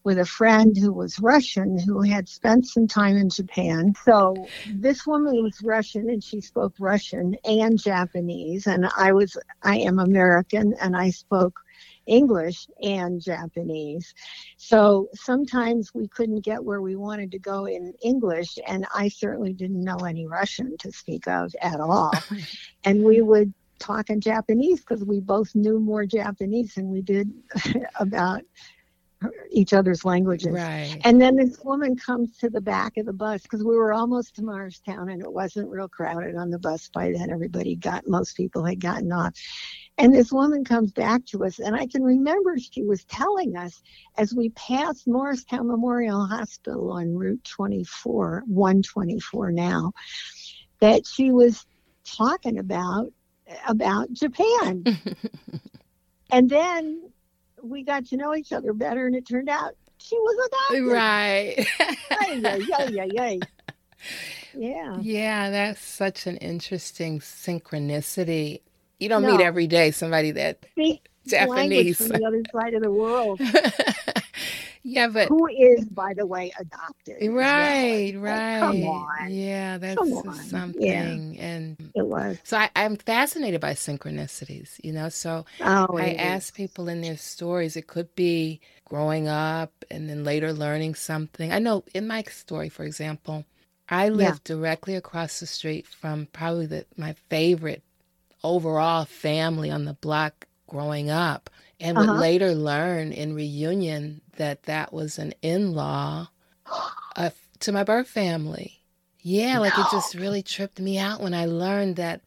[0.06, 3.92] with a friend who was Russian who had spent some time in Japan.
[4.04, 4.46] So
[4.76, 9.98] this woman was Russian and she spoke Russian and Japanese and I was I am
[9.98, 11.58] American and I spoke
[12.06, 14.14] English and Japanese.
[14.56, 19.54] So sometimes we couldn't get where we wanted to go in English, and I certainly
[19.54, 22.12] didn't know any Russian to speak of at all.
[22.84, 27.28] and we would talk in Japanese because we both knew more Japanese than we did
[27.96, 28.42] about
[29.50, 30.52] each other's languages.
[30.52, 31.00] Right.
[31.04, 34.36] And then this woman comes to the back of the bus because we were almost
[34.36, 37.30] to Morristown and it wasn't real crowded on the bus by then.
[37.30, 39.34] Everybody got, most people had gotten off.
[39.98, 43.80] And this woman comes back to us, and I can remember she was telling us
[44.18, 49.92] as we passed Morristown Memorial Hospital on Route 24, 124 now,
[50.80, 51.64] that she was
[52.04, 53.10] talking about
[53.66, 54.84] about Japan.
[56.30, 57.10] and then
[57.68, 60.92] we got to know each other better, and it turned out she was a adopted.
[60.92, 61.66] Right.
[62.38, 63.36] yeah, yeah, yeah, yeah.
[64.58, 64.96] Yeah.
[65.00, 68.62] Yeah, that's such an interesting synchronicity.
[68.98, 69.36] You don't no.
[69.36, 73.38] meet every day somebody that Speak Japanese from the other side of the world.
[74.86, 77.16] yeah, but who is, by the way, adopted?
[77.20, 78.22] Right, well.
[78.22, 78.60] right.
[78.60, 79.34] Come on.
[79.34, 81.34] Yeah, that's something.
[81.34, 81.44] Yeah.
[81.44, 82.38] And it was.
[82.44, 84.78] So I, am fascinated by synchronicities.
[84.84, 87.76] You know, so oh, I ask people in their stories.
[87.76, 91.52] It could be growing up and then later learning something.
[91.52, 93.44] I know in my story, for example.
[93.88, 94.56] I lived yeah.
[94.56, 97.82] directly across the street from probably the, my favorite
[98.42, 101.50] overall family on the block growing up
[101.80, 102.18] and would uh-huh.
[102.18, 106.28] later learn in reunion that that was an in-law
[107.16, 108.80] uh, to my birth family
[109.20, 109.60] yeah no.
[109.62, 112.20] like it just really tripped me out when i learned that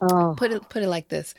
[0.00, 0.34] oh.
[0.36, 1.34] put it put it like this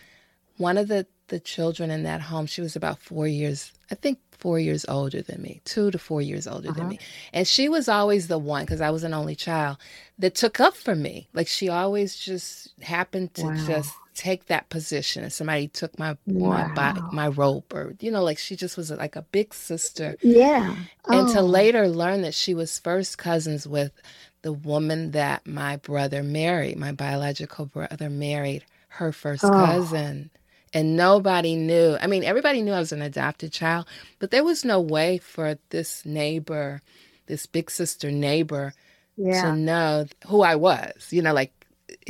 [0.57, 4.19] one of the the children in that home she was about four years i think
[4.39, 6.79] four years older than me, two to four years older uh-huh.
[6.79, 6.99] than me.
[7.33, 9.77] And she was always the one, because I was an only child,
[10.17, 11.27] that took up for me.
[11.33, 13.67] Like she always just happened to wow.
[13.67, 16.69] just take that position and somebody took my wow.
[16.75, 20.75] my, my rope or you know like she just was like a big sister yeah
[21.05, 21.17] oh.
[21.17, 21.45] and to oh.
[21.45, 23.93] later learn that she was first cousins with
[24.41, 29.51] the woman that my brother married my biological brother married her first oh.
[29.51, 30.29] cousin
[30.71, 31.97] and nobody knew.
[31.99, 33.87] I mean, everybody knew I was an adopted child,
[34.19, 36.83] but there was no way for this neighbor,
[37.25, 38.73] this big sister neighbor,
[39.17, 39.41] yeah.
[39.41, 41.07] to know who I was.
[41.09, 41.58] You know, like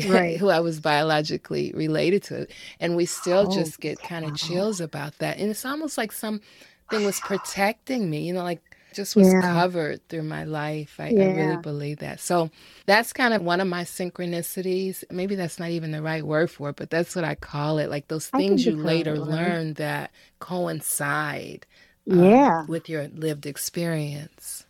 [0.08, 0.38] right.
[0.40, 2.48] who I was biologically related to.
[2.80, 5.38] And we still oh, just get kind of chills about that.
[5.38, 6.42] And it's almost like something
[6.92, 8.62] was protecting me, you know, like
[8.94, 9.42] just was yeah.
[9.42, 10.96] covered through my life.
[11.00, 11.24] I, yeah.
[11.24, 12.20] I, really believe that.
[12.20, 12.50] So
[12.86, 15.04] that's kind of one of my synchronicities.
[15.12, 17.90] Maybe that's not even the right word for it, but that's what I call it.
[17.90, 21.66] Like those things you later learn that coincide
[22.10, 22.66] um, yeah.
[22.66, 24.66] with your lived experience.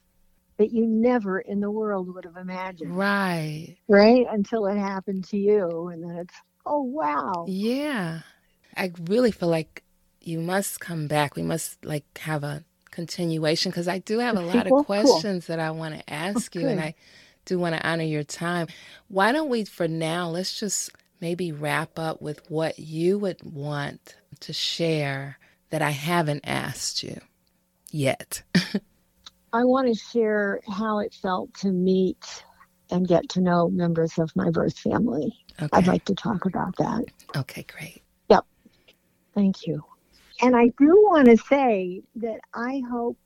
[0.60, 2.96] That you never in the world would have imagined.
[2.96, 3.78] Right.
[3.88, 4.28] Right?
[4.30, 5.88] Until it happened to you.
[5.88, 6.36] And then it's,
[6.66, 7.46] oh, wow.
[7.48, 8.20] Yeah.
[8.78, 9.84] I really feel like
[10.22, 11.36] you must come back.
[11.36, 15.56] We must like have a continuation because I do have a lot of questions cool.
[15.56, 16.64] that I want to oh, ask okay.
[16.64, 16.94] you, and I
[17.46, 18.68] do want to honor your time.
[19.08, 20.92] Why don't we, for now, let's just
[21.22, 25.38] maybe wrap up with what you would want to share
[25.70, 27.20] that I haven't asked you
[27.92, 28.44] yet.
[29.52, 32.44] I want to share how it felt to meet
[32.92, 35.34] and get to know members of my birth family.
[35.62, 35.70] Okay.
[35.74, 37.06] I'd like to talk about that.
[37.36, 38.02] Okay, great.
[38.30, 38.46] Yep.
[39.34, 39.84] Thank you.
[40.42, 43.18] And I do want to say that I hope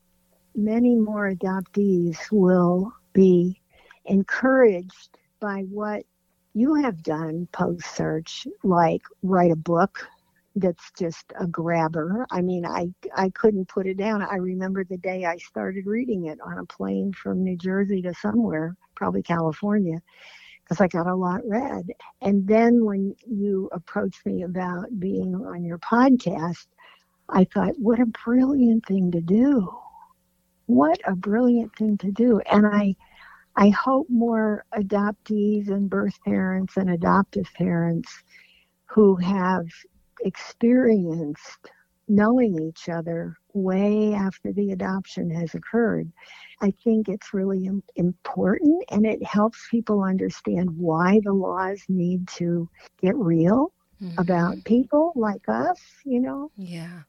[0.56, 3.62] many more adoptees will be
[4.06, 6.06] encouraged by what
[6.54, 10.08] you have done post search, like write a book
[10.56, 12.26] that's just a grabber.
[12.32, 14.22] I mean, I I couldn't put it down.
[14.22, 18.14] I remember the day I started reading it on a plane from New Jersey to
[18.14, 20.00] somewhere, probably California,
[20.64, 21.88] because I got a lot read.
[22.22, 26.68] And then when you approached me about being on your podcast,
[27.30, 29.70] I thought, what a brilliant thing to do.
[30.68, 32.40] What a brilliant thing to do.
[32.52, 32.96] And I
[33.56, 38.24] I hope more adoptees and birth parents and adoptive parents
[38.86, 39.66] who have
[40.22, 41.72] experienced
[42.08, 46.12] knowing each other way after the adoption has occurred.
[46.62, 52.70] I think it's really important and it helps people understand why the laws need to
[53.02, 54.20] get real mm-hmm.
[54.20, 56.52] about people like us, you know?
[56.58, 57.02] Yeah.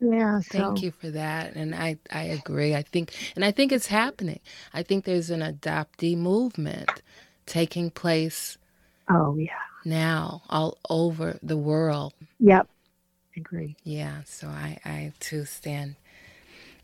[0.00, 0.40] Yeah.
[0.40, 0.58] So.
[0.58, 1.54] Thank you for that.
[1.54, 2.74] And I, I agree.
[2.74, 4.40] I think, and I think it's happening.
[4.72, 7.02] I think there's an adoptee movement
[7.46, 8.56] taking place.
[9.10, 9.50] Oh, yeah.
[9.84, 12.12] Now, all over the world.
[12.38, 12.68] Yep.
[13.36, 13.76] Agree.
[13.84, 14.22] Yeah.
[14.24, 15.96] So I, I too stand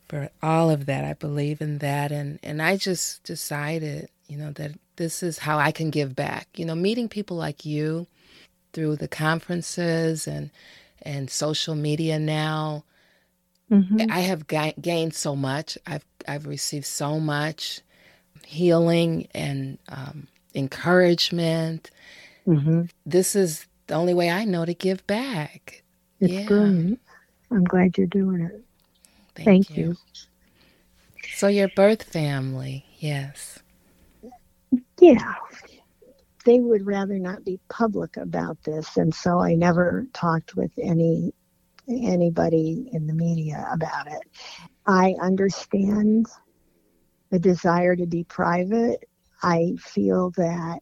[0.09, 1.05] for all of that.
[1.05, 2.13] I believe in that.
[2.13, 6.49] And, and I just decided, you know, that this is how I can give back.
[6.57, 8.07] You know, meeting people like you
[8.73, 10.51] through the conferences and,
[11.03, 12.85] and social media now
[13.71, 14.11] Mm-hmm.
[14.11, 15.77] I have ga- gained so much.
[15.87, 17.81] I've I've received so much
[18.45, 21.91] healing and um, encouragement.
[22.47, 22.83] Mm-hmm.
[23.05, 25.83] This is the only way I know to give back.
[26.21, 26.47] It's yeah.
[26.47, 27.01] brilliant.
[27.51, 28.65] I'm glad you're doing it.
[29.35, 29.89] Thank, Thank you.
[29.89, 29.97] you.
[31.35, 33.59] So your birth family, yes.
[35.01, 35.35] Yeah.
[36.45, 41.33] They would rather not be public about this, and so I never talked with any
[41.89, 44.23] anybody in the media about it.
[44.87, 46.27] I understand
[47.31, 49.05] the desire to be private.
[49.43, 50.81] I feel that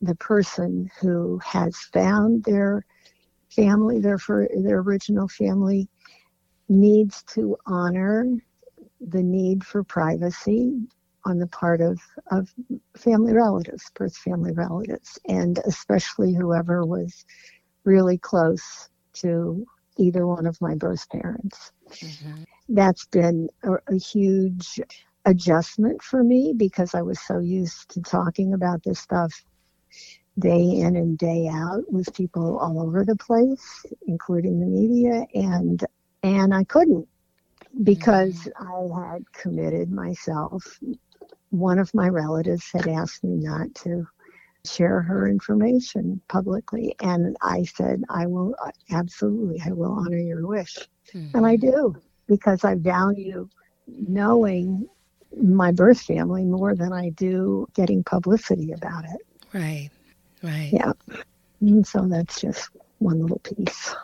[0.00, 2.84] the person who has found their
[3.54, 5.88] family, their for their original family,
[6.68, 8.26] needs to honor
[9.00, 10.72] the need for privacy
[11.24, 11.98] on the part of,
[12.30, 12.48] of
[12.96, 17.24] family relatives, birth family relatives, and especially whoever was
[17.84, 19.64] really close to
[19.98, 21.72] either one of my birth parents.
[21.90, 22.44] Mm-hmm.
[22.68, 24.80] That's been a, a huge
[25.24, 29.32] adjustment for me because I was so used to talking about this stuff
[30.38, 35.84] day in and day out with people all over the place, including the media, and
[36.22, 37.08] and I couldn't
[37.82, 39.02] because mm-hmm.
[39.02, 40.78] I had committed myself.
[41.50, 44.06] One of my relatives had asked me not to
[44.66, 46.94] share her information publicly.
[47.00, 48.54] And I said, I will
[48.90, 50.76] absolutely, I will honor your wish.
[51.14, 51.36] Mm-hmm.
[51.36, 53.48] And I do because I value
[53.86, 54.88] knowing
[55.40, 59.20] my birth family more than I do getting publicity about it.
[59.52, 59.90] Right,
[60.46, 60.70] right.
[60.72, 60.92] Yeah.
[61.60, 63.94] And so that's just one little piece.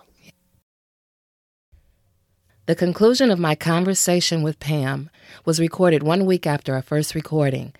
[2.67, 5.11] The conclusion of my conversation with Pam
[5.45, 7.73] was recorded one week after our first recording,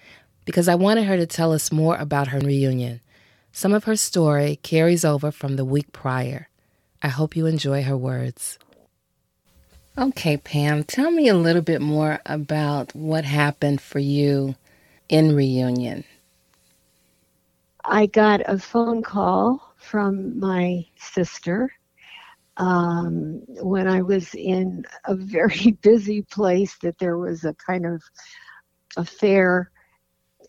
[0.45, 3.01] because I wanted her to tell us more about her reunion.
[3.53, 6.49] Some of her story carries over from the week prior.
[7.01, 8.59] I hope you enjoy her words.
[9.97, 14.57] Okay, Pam, tell me a little bit more about what happened for you
[15.09, 16.05] in reunion.
[17.85, 21.71] I got a phone call from my sister
[22.57, 28.03] um, when I was in a very busy place that there was a kind of
[28.97, 29.71] affair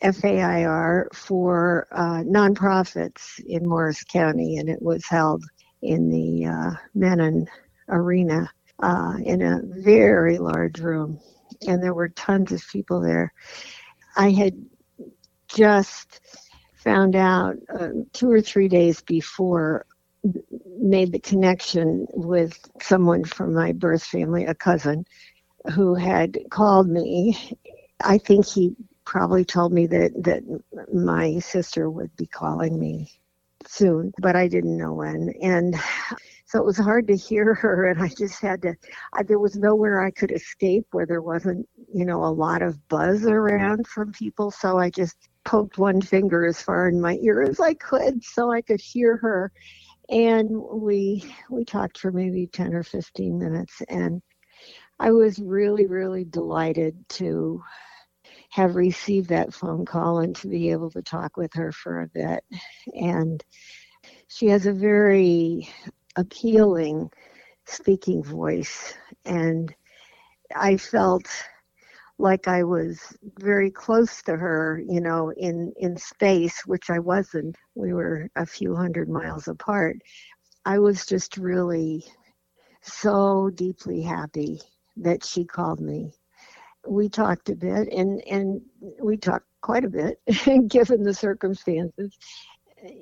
[0.02, 5.44] FAIR for uh, nonprofits in Morris County, and it was held
[5.82, 7.48] in the uh, Mennen
[7.90, 8.50] Arena
[8.82, 11.20] uh, in a very large room.
[11.68, 13.32] and there were tons of people there.
[14.18, 14.54] I had
[15.48, 16.20] just
[16.84, 19.86] found out uh, two or three days before
[20.80, 25.06] made the connection with someone from my birth family, a cousin,
[25.74, 27.38] who had called me.
[28.04, 28.76] I think he
[29.06, 30.44] probably told me that, that
[30.94, 33.12] my sister would be calling me
[33.66, 35.34] soon, but I didn't know when.
[35.42, 35.76] And
[36.46, 38.76] so it was hard to hear her, and I just had to.
[39.14, 42.88] I, there was nowhere I could escape where there wasn't, you know, a lot of
[42.88, 44.52] buzz around from people.
[44.52, 48.52] So I just poked one finger as far in my ear as I could, so
[48.52, 49.52] I could hear her.
[50.10, 54.22] And we we talked for maybe ten or fifteen minutes, and
[55.00, 57.62] I was really, really delighted to
[58.50, 62.08] have received that phone call and to be able to talk with her for a
[62.08, 62.44] bit.
[62.94, 63.44] And
[64.28, 65.68] she has a very
[66.16, 67.10] appealing
[67.66, 68.94] speaking voice.
[69.26, 69.74] And
[70.56, 71.26] I felt
[72.20, 73.00] like I was
[73.40, 77.56] very close to her, you know, in, in space, which I wasn't.
[77.76, 79.98] We were a few hundred miles apart.
[80.66, 82.06] I was just really
[82.82, 84.62] so deeply happy
[84.98, 86.14] that she called me
[86.88, 88.62] we talked a bit, and and
[89.02, 90.20] we talked quite a bit,
[90.68, 92.18] given the circumstances.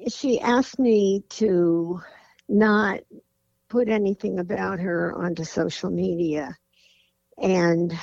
[0.09, 1.99] She asked me to
[2.47, 2.99] not
[3.69, 6.55] put anything about her onto social media,
[7.41, 7.93] and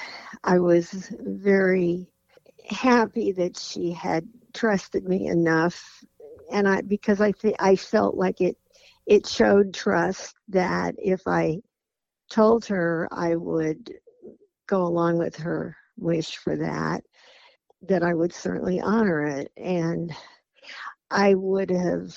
[0.44, 2.08] I was very
[2.68, 6.04] happy that she had trusted me enough,
[6.52, 8.56] and I because I think I felt like it
[9.06, 11.60] it showed trust that if I
[12.30, 13.92] told her I would
[14.66, 17.02] go along with her wish for that,
[17.82, 19.50] that I would certainly honor it.
[19.56, 20.12] And
[21.10, 22.14] I would have,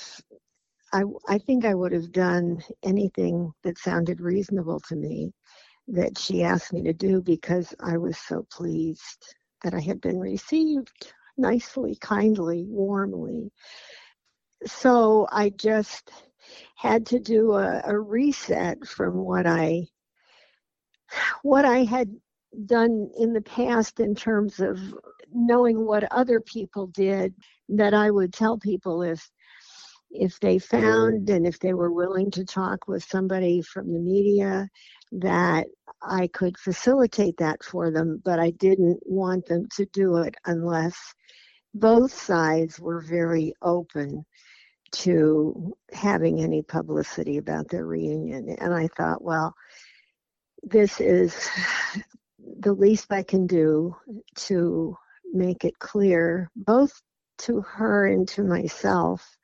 [0.94, 5.32] I, I think I would have done anything that sounded reasonable to me
[5.88, 10.20] that she asked me to do because I was so pleased that I had been
[10.20, 13.52] received nicely, kindly, warmly.
[14.66, 16.12] So I just
[16.76, 19.88] had to do a, a reset from what I
[21.44, 22.10] what I had
[22.66, 24.80] done in the past in terms of
[25.34, 27.34] knowing what other people did
[27.70, 29.30] that I would tell people if
[30.14, 34.68] if they found and if they were willing to talk with somebody from the media
[35.12, 35.68] that
[36.02, 40.98] I could facilitate that for them, but I didn't want them to do it unless
[41.74, 44.26] both sides were very open
[44.92, 48.50] to having any publicity about their reunion.
[48.60, 49.54] And I thought, well,
[50.64, 51.50] this is
[52.60, 53.96] the least I can do
[54.36, 54.96] to
[55.34, 57.02] make it clear, both
[57.40, 59.38] to her and to myself,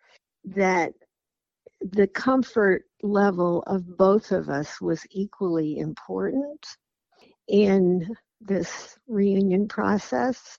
[0.56, 0.94] that
[1.82, 6.66] the comfort level of both of us was equally important
[7.48, 10.58] in this reunion process,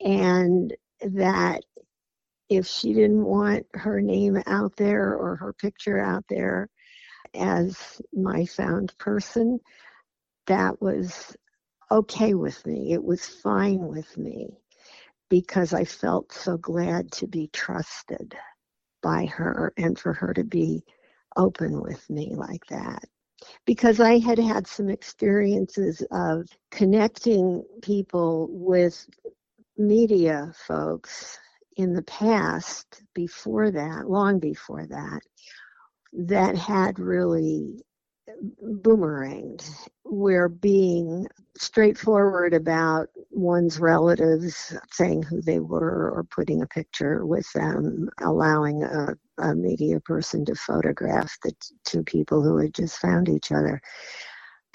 [0.00, 1.62] and that
[2.48, 6.68] if she didn't want her name out there or her picture out there
[7.34, 9.58] as my found person,
[10.46, 11.36] that was
[11.90, 12.92] okay with me.
[12.92, 14.48] It was fine with me
[15.28, 18.36] because I felt so glad to be trusted
[19.02, 20.84] by her and for her to be
[21.36, 23.04] open with me like that.
[23.64, 29.06] Because I had had some experiences of connecting people with
[29.76, 31.38] media folks
[31.76, 35.20] in the past before that, long before that,
[36.12, 37.84] that had really
[38.62, 47.26] boomeranged where being straightforward about one's relatives, saying who they were or putting a picture
[47.26, 52.74] with them, allowing a, a media person to photograph the t- two people who had
[52.74, 53.80] just found each other.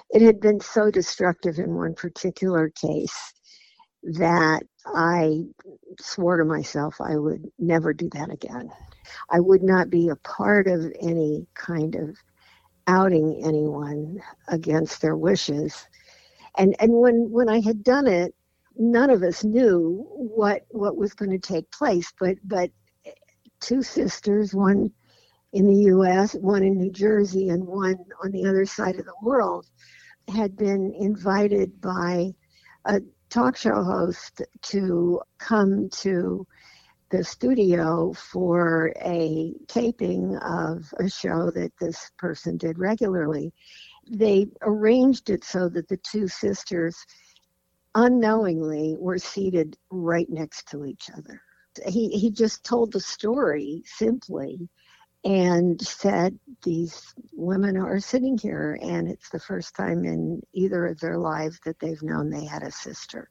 [0.09, 3.33] It had been so destructive in one particular case
[4.03, 5.43] that I
[5.99, 8.71] swore to myself I would never do that again.
[9.29, 12.17] I would not be a part of any kind of
[12.87, 15.87] outing anyone against their wishes.
[16.57, 18.33] And and when when I had done it,
[18.75, 22.11] none of us knew what what was going to take place.
[22.19, 22.71] But but
[23.59, 24.91] two sisters, one
[25.53, 29.15] in the U.S., one in New Jersey, and one on the other side of the
[29.21, 29.67] world,
[30.27, 32.33] had been invited by
[32.85, 36.45] a talk show host to come to
[37.11, 43.53] the studio for a taping of a show that this person did regularly.
[44.09, 46.97] They arranged it so that the two sisters
[47.93, 51.41] unknowingly were seated right next to each other.
[51.85, 54.69] He, he just told the story simply
[55.23, 60.99] and said, These women are sitting here, and it's the first time in either of
[60.99, 63.29] their lives that they've known they had a sister.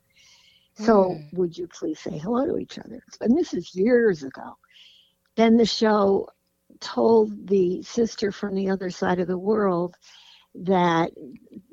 [0.84, 1.32] So, mm.
[1.34, 3.02] would you please say hello to each other?
[3.20, 4.56] And this is years ago.
[5.36, 6.28] Then the show
[6.80, 9.96] told the sister from the other side of the world
[10.54, 11.10] that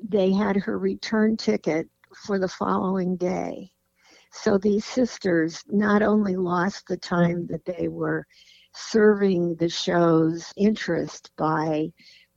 [0.06, 1.88] they had her return ticket
[2.26, 3.70] for the following day.
[4.30, 8.26] So these sisters not only lost the time that they were
[8.74, 11.88] serving the show's interest by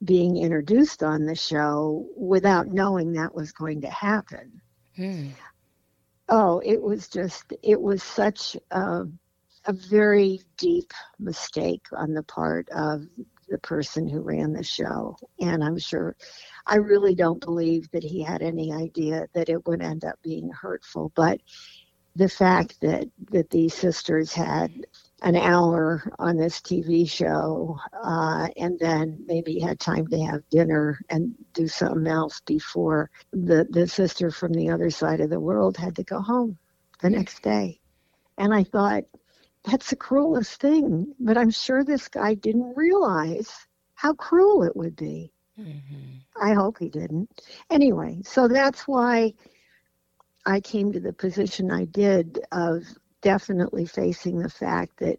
[0.04, 4.60] being introduced on the show without knowing that was going to happen.
[4.96, 5.28] Hmm.
[6.28, 9.02] Oh, it was just, it was such a,
[9.66, 13.02] a very deep mistake on the part of
[13.48, 15.16] the person who ran the show.
[15.40, 16.16] And I'm sure,
[16.66, 20.50] I really don't believe that he had any idea that it would end up being
[20.50, 21.12] hurtful.
[21.14, 21.40] But
[22.16, 24.86] the fact that, that these sisters had
[25.22, 30.98] an hour on this TV show uh, and then maybe had time to have dinner
[31.10, 35.76] and do something else before the, the sister from the other side of the world
[35.76, 36.58] had to go home
[37.00, 37.80] the next day.
[38.38, 39.04] And I thought,
[39.64, 41.14] that's the cruelest thing.
[41.20, 43.52] But I'm sure this guy didn't realize
[43.94, 45.32] how cruel it would be.
[45.58, 46.42] Mm-hmm.
[46.42, 47.30] I hope he didn't.
[47.70, 49.34] Anyway, so that's why
[50.44, 52.82] I came to the position I did of
[53.22, 55.18] definitely facing the fact that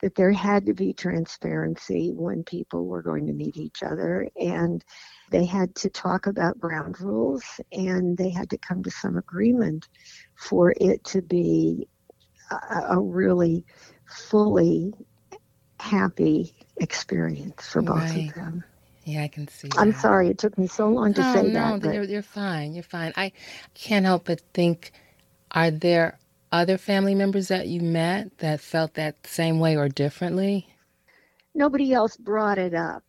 [0.00, 4.82] that there had to be transparency when people were going to meet each other and
[5.30, 9.88] they had to talk about ground rules and they had to come to some agreement
[10.36, 11.86] for it to be
[12.50, 13.64] a, a really
[14.06, 14.94] fully
[15.78, 18.28] happy experience for both right.
[18.28, 18.64] of them.
[19.04, 19.68] Yeah, I can see.
[19.76, 21.82] I'm sorry it took me so long to oh, say no, that.
[21.82, 22.74] No, you're, you're fine.
[22.74, 23.12] You're fine.
[23.16, 23.32] I
[23.74, 24.92] can't help but think:
[25.50, 26.18] Are there
[26.52, 30.68] other family members that you met that felt that same way or differently?
[31.54, 33.04] Nobody else brought it up.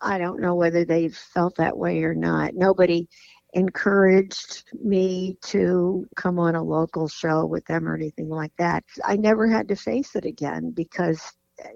[0.00, 2.54] I don't know whether they felt that way or not.
[2.54, 3.08] Nobody
[3.54, 8.84] encouraged me to come on a local show with them or anything like that.
[9.04, 11.32] I never had to face it again because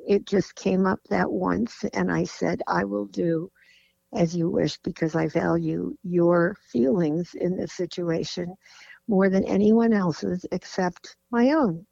[0.06, 3.50] it just came up that once and I said, I will do
[4.14, 8.54] as you wish because I value your feelings in this situation
[9.08, 11.86] more than anyone else's except my own.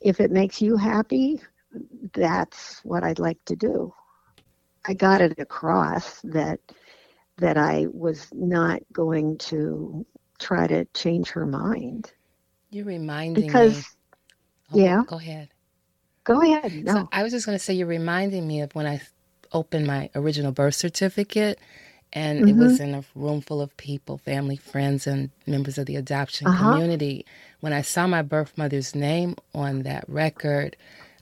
[0.00, 1.40] If it makes you happy,
[2.12, 3.92] that's what I'd like to do.
[4.86, 6.60] I got it across that
[7.38, 10.06] that I was not going to
[10.38, 12.12] try to change her mind.
[12.70, 13.82] You're reminding because, me.
[14.72, 15.02] Oh, yeah.
[15.06, 15.48] Go ahead.
[16.24, 16.84] Go ahead.
[16.84, 16.92] No.
[16.92, 19.00] So I was just going to say you're reminding me of when I
[19.52, 21.58] opened my original birth certificate
[22.14, 22.48] and mm-hmm.
[22.48, 22.90] it was mm-hmm.
[22.90, 26.72] in a room full of people, family, friends, and members of the adoption uh-huh.
[26.72, 27.26] community.
[27.60, 30.76] When I saw my birth mother's name on that record,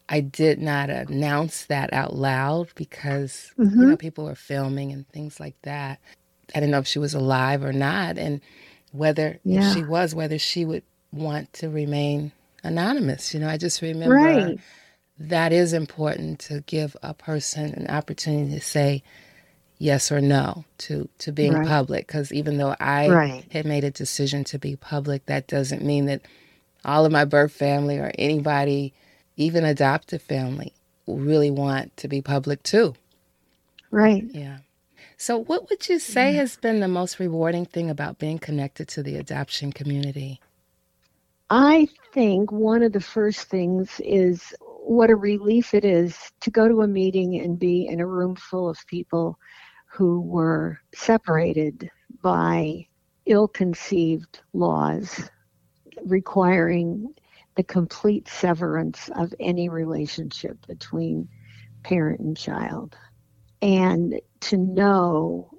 [0.09, 3.81] I did not announce that out loud because mm-hmm.
[3.81, 5.99] you know people were filming and things like that.
[6.55, 8.43] I didn't know if she was alive or not, and
[8.93, 9.67] whether yeah.
[9.67, 10.83] if she was, whether she would
[11.13, 12.33] want to remain
[12.63, 13.33] anonymous.
[13.33, 14.59] You know, I just remember right.
[15.19, 19.03] that is important to give a person an opportunity to say
[19.83, 21.67] yes or no to to being right.
[21.67, 22.07] public.
[22.07, 23.45] Because even though I right.
[23.51, 26.23] had made a decision to be public, that doesn't mean that
[26.85, 28.95] all of my birth family or anybody
[29.37, 30.73] even adoptive family
[31.07, 32.95] really want to be public too.
[33.91, 34.25] Right.
[34.31, 34.59] Yeah.
[35.17, 36.37] So, what would you say mm.
[36.37, 40.41] has been the most rewarding thing about being connected to the adoption community?
[41.51, 46.67] I think one of the first things is what a relief it is to go
[46.67, 49.39] to a meeting and be in a room full of people
[49.93, 51.91] who were separated
[52.23, 52.87] by
[53.27, 55.29] ill conceived laws
[56.07, 57.15] requiring
[57.57, 61.29] the complete severance of any relationship between
[61.83, 62.97] parent and child.
[63.61, 65.51] And to know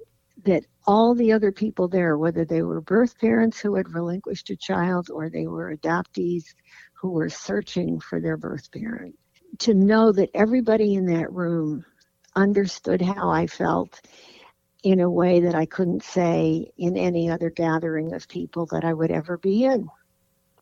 [0.44, 4.56] that all the other people there, whether they were birth parents who had relinquished a
[4.56, 6.44] child or they were adoptees
[6.92, 9.14] who were searching for their birth parent,
[9.60, 11.84] to know that everybody in that room
[12.36, 14.00] understood how I felt
[14.82, 18.92] in a way that I couldn't say in any other gathering of people that I
[18.92, 19.88] would ever be in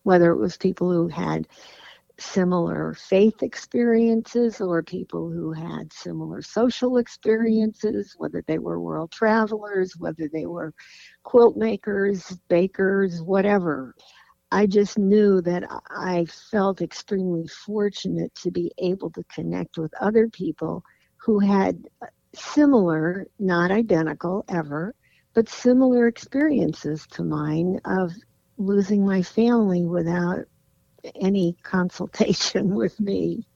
[0.03, 1.47] whether it was people who had
[2.19, 9.97] similar faith experiences or people who had similar social experiences, whether they were world travelers,
[9.97, 10.73] whether they were
[11.25, 13.95] quilt makers, bakers, whatever.
[14.51, 20.29] I just knew that I felt extremely fortunate to be able to connect with other
[20.29, 20.85] people
[21.25, 21.87] who had
[22.35, 24.95] similar, not identical ever,
[25.35, 28.13] but similar experiences to mine of
[28.59, 30.41] losing my family without
[31.21, 33.47] any consultation with me.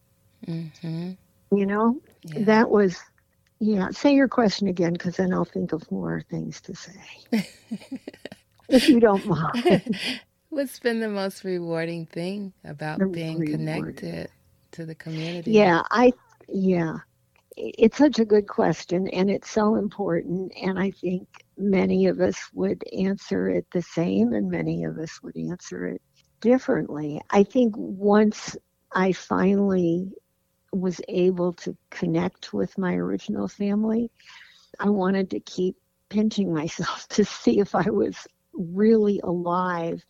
[0.46, 1.12] Mm-hmm.
[1.56, 2.00] You know?
[2.24, 2.44] yeah.
[2.44, 2.98] that was
[3.58, 3.88] yeah.
[3.90, 7.00] Say your question again, because then I'll think of more things to say.
[8.68, 9.98] if you don't mind.
[10.50, 13.66] What's been the most rewarding thing about the being rewarding.
[13.66, 14.28] connected
[14.72, 15.52] to the community?
[15.52, 16.12] Yeah, I
[16.48, 16.98] yeah.
[17.56, 21.26] It's such a good question and it's so important and I think
[21.56, 26.02] many of us would answer it the same and many of us would answer it
[26.40, 27.20] differently.
[27.30, 28.56] I think once
[28.94, 30.12] I finally
[30.72, 34.10] was able to connect with my original family,
[34.78, 35.76] I wanted to keep
[36.10, 40.04] pinching myself to see if I was really alive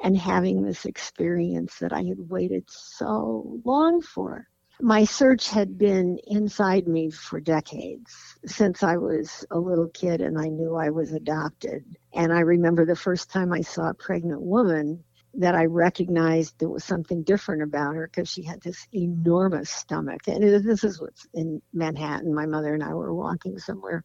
[0.00, 4.48] and having this experience that I had waited so long for.
[4.80, 10.38] My search had been inside me for decades since I was a little kid and
[10.38, 11.84] I knew I was adopted.
[12.14, 15.04] And I remember the first time I saw a pregnant woman
[15.34, 20.26] that I recognized there was something different about her because she had this enormous stomach.
[20.26, 22.34] And this is what's in Manhattan.
[22.34, 24.04] My mother and I were walking somewhere.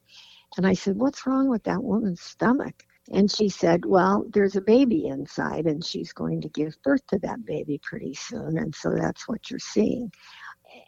[0.57, 2.83] And I said, What's wrong with that woman's stomach?
[3.11, 7.19] And she said, Well, there's a baby inside, and she's going to give birth to
[7.19, 8.57] that baby pretty soon.
[8.57, 10.11] And so that's what you're seeing.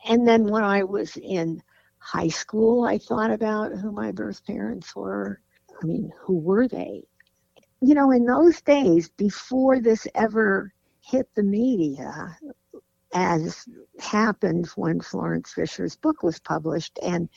[0.07, 1.61] And then when I was in
[1.99, 5.41] high school, I thought about who my birth parents were.
[5.81, 7.03] I mean, who were they?
[7.81, 12.37] You know, in those days, before this ever hit the media,
[13.13, 13.65] as
[13.99, 17.29] happened when Florence Fisher's book was published, and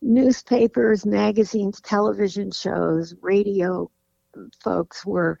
[0.00, 3.90] newspapers, magazines, television shows, radio
[4.62, 5.38] folks were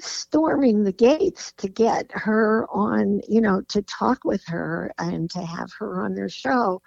[0.00, 5.42] storming the gates to get her on, you know, to talk with her and to
[5.42, 6.80] have her on their show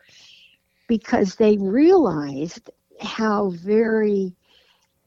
[0.87, 2.69] because they realized
[3.01, 4.35] how very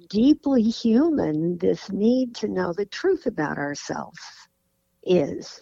[0.09, 4.21] deeply human this need to know the truth about ourselves
[5.05, 5.61] is.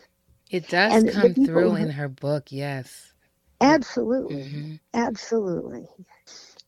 [0.51, 3.13] It does and come through in her book, yes.
[3.61, 4.37] Absolutely.
[4.37, 4.75] Mm-hmm.
[4.95, 5.87] Absolutely.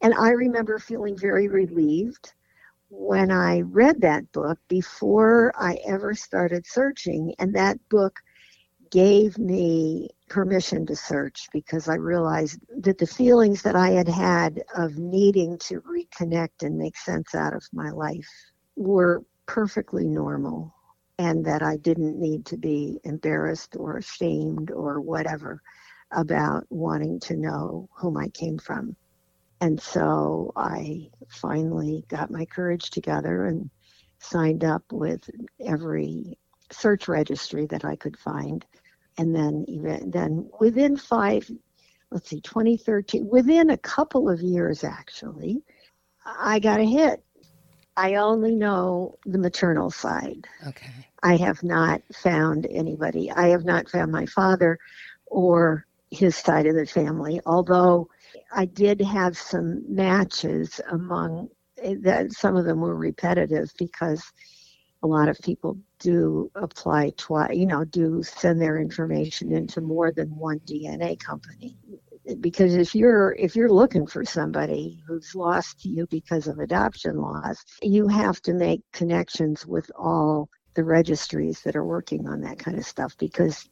[0.02, 2.32] And I remember feeling very relieved
[2.88, 8.18] when I read that book before I ever started searching, and that book
[8.90, 14.62] gave me permission to search because I realized that the feelings that I had had
[14.76, 18.28] of needing to reconnect and make sense out of my life
[18.76, 20.74] were perfectly normal
[21.18, 25.60] and that I didn't need to be embarrassed or ashamed or whatever
[26.12, 28.96] about wanting to know whom I came from.
[29.60, 33.70] And so I finally got my courage together and
[34.18, 35.28] signed up with
[35.64, 36.38] every
[36.70, 38.64] search registry that I could find.
[39.18, 41.50] And then even then within five,
[42.10, 45.62] let's see, 2013, within a couple of years actually,
[46.24, 47.22] I got a hit.
[47.96, 50.46] I only know the maternal side.
[50.66, 50.92] Okay.
[51.22, 53.30] I have not found anybody.
[53.30, 54.78] I have not found my father
[55.26, 58.08] or his side of the family, although
[58.52, 62.32] I did have some matches among eh, that.
[62.32, 64.22] Some of them were repetitive because
[65.02, 70.10] a lot of people do apply twice, you know, do send their information into more
[70.12, 71.76] than one DNA company.
[72.40, 77.18] Because if you're if you're looking for somebody who's lost to you because of adoption
[77.20, 82.58] laws, you have to make connections with all the registries that are working on that
[82.58, 83.68] kind of stuff because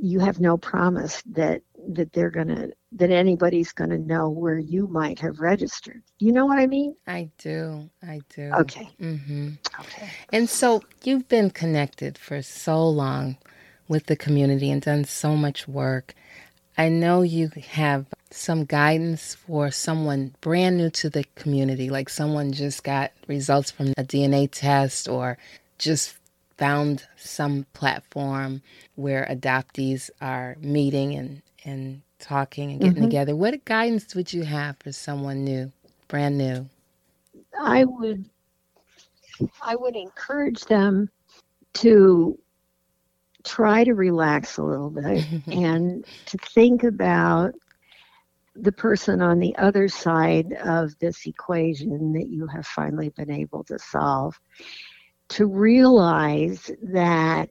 [0.00, 5.18] you have no promise that that they're gonna that anybody's gonna know where you might
[5.18, 6.02] have registered.
[6.18, 6.96] You know what I mean?
[7.06, 7.90] I do.
[8.02, 8.50] I do.
[8.60, 8.88] Okay.
[9.00, 9.50] Mm-hmm.
[9.80, 10.10] Okay.
[10.32, 13.36] And so you've been connected for so long
[13.88, 16.14] with the community and done so much work.
[16.76, 22.52] I know you have some guidance for someone brand new to the community, like someone
[22.52, 25.38] just got results from a DNA test or
[25.78, 26.16] just
[26.56, 28.62] found some platform
[28.94, 33.04] where adoptees are meeting and, and talking and getting mm-hmm.
[33.04, 35.70] together, what guidance would you have for someone new,
[36.08, 36.68] brand new?
[37.60, 38.28] I would
[39.62, 41.10] I would encourage them
[41.74, 42.38] to
[43.42, 47.54] try to relax a little bit and to think about
[48.56, 53.64] the person on the other side of this equation that you have finally been able
[53.64, 54.40] to solve
[55.30, 57.50] to realize that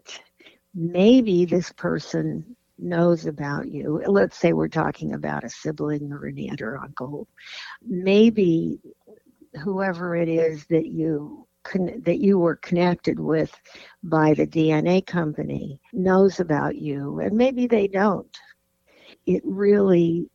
[0.73, 4.01] maybe this person knows about you.
[4.07, 7.27] Let's say we're talking about a sibling or an aunt or uncle.
[7.81, 8.79] Maybe
[9.61, 11.47] whoever it is that you
[12.03, 13.57] that you were connected with
[14.03, 18.37] by the DNA company knows about you, and maybe they don't.
[19.25, 20.29] It really,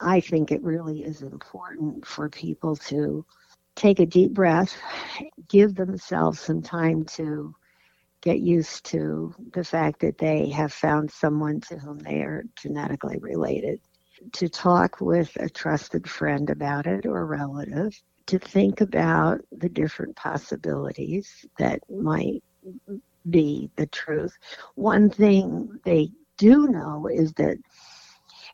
[0.00, 3.24] I think it really is important for people to
[3.76, 4.74] take a deep breath,
[5.48, 7.54] give themselves some time to
[8.22, 13.18] get used to the fact that they have found someone to whom they are genetically
[13.18, 13.80] related
[14.32, 17.92] to talk with a trusted friend about it or relative,
[18.26, 22.42] to think about the different possibilities that might
[23.30, 24.36] be the truth.
[24.74, 27.58] One thing they do know is that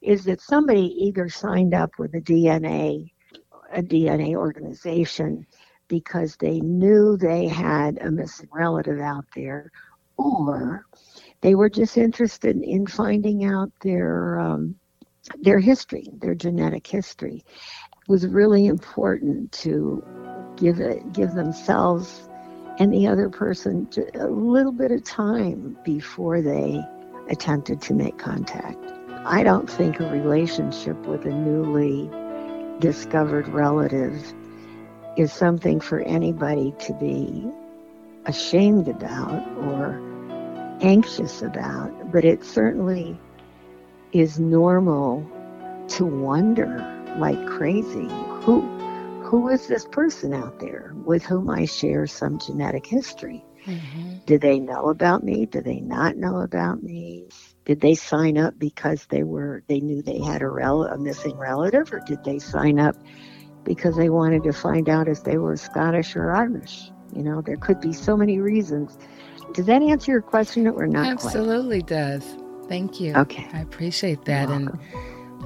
[0.03, 3.12] is that somebody either signed up with a DNA
[3.73, 5.47] a DNA organization
[5.89, 9.71] because they knew they had a missing relative out there,
[10.17, 10.87] or
[11.41, 14.75] they were just interested in finding out their um,
[15.41, 17.45] their history, their genetic history.
[17.47, 20.03] It was really important to
[20.57, 22.29] give it, give themselves
[22.79, 26.81] and the other person a little bit of time before they
[27.29, 28.79] attempted to make contact.
[29.25, 32.11] I don't think a relationship with a newly
[32.81, 34.33] discovered relative
[35.17, 37.51] is something for anybody to be
[38.27, 40.01] ashamed about or
[40.81, 43.19] anxious about, but it certainly
[44.13, 45.27] is normal
[45.89, 48.09] to wonder like crazy
[48.43, 48.61] who
[49.23, 53.43] who is this person out there with whom I share some genetic history?
[53.65, 54.19] Mm-hmm.
[54.27, 55.47] Do they know about me?
[55.47, 57.29] Do they not know about me?
[57.65, 61.37] Did they sign up because they were they knew they had a rel- a missing
[61.37, 62.97] relative, or did they sign up
[63.65, 66.91] because they wanted to find out if they were Scottish or Irish?
[67.15, 68.99] You know, there could be so many reasons.
[69.53, 71.07] Does that answer your question or not?
[71.07, 71.89] Absolutely quite?
[71.89, 72.37] does.
[72.69, 73.15] Thank you.
[73.15, 73.47] Okay.
[73.53, 74.49] I appreciate that.
[74.49, 74.71] And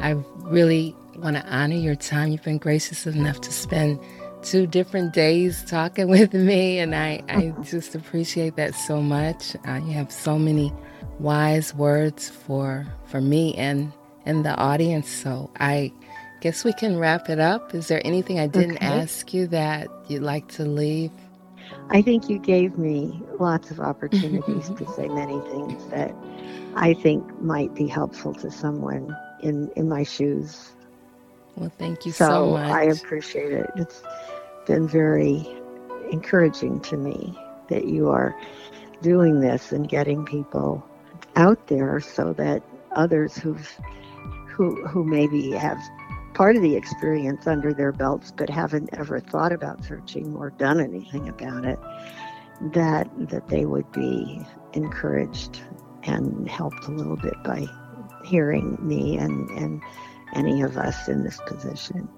[0.00, 0.10] I
[0.42, 2.30] really want to honor your time.
[2.30, 3.98] You've been gracious enough to spend
[4.42, 9.56] two different days talking with me, and I, I just appreciate that so much.
[9.66, 10.72] Uh, you have so many
[11.18, 13.92] wise words for for me and
[14.24, 15.08] and the audience.
[15.08, 15.92] So I
[16.40, 17.74] guess we can wrap it up.
[17.74, 18.86] Is there anything I didn't okay.
[18.86, 21.10] ask you that you'd like to leave?
[21.90, 26.14] I think you gave me lots of opportunities to say many things that
[26.74, 30.72] I think might be helpful to someone in in my shoes.
[31.56, 32.70] Well, thank you so, so much.
[32.70, 33.70] I appreciate it.
[33.76, 34.02] It's
[34.66, 35.48] been very
[36.10, 37.38] encouraging to me
[37.68, 38.36] that you are
[39.00, 40.86] doing this and getting people
[41.36, 42.62] out there so that
[42.92, 43.78] others who've
[44.48, 45.78] who who maybe have
[46.34, 50.80] part of the experience under their belts but haven't ever thought about searching or done
[50.80, 51.78] anything about it
[52.72, 54.40] that that they would be
[54.72, 55.62] encouraged
[56.04, 57.66] and helped a little bit by
[58.24, 59.82] hearing me and and
[60.34, 62.08] any of us in this position.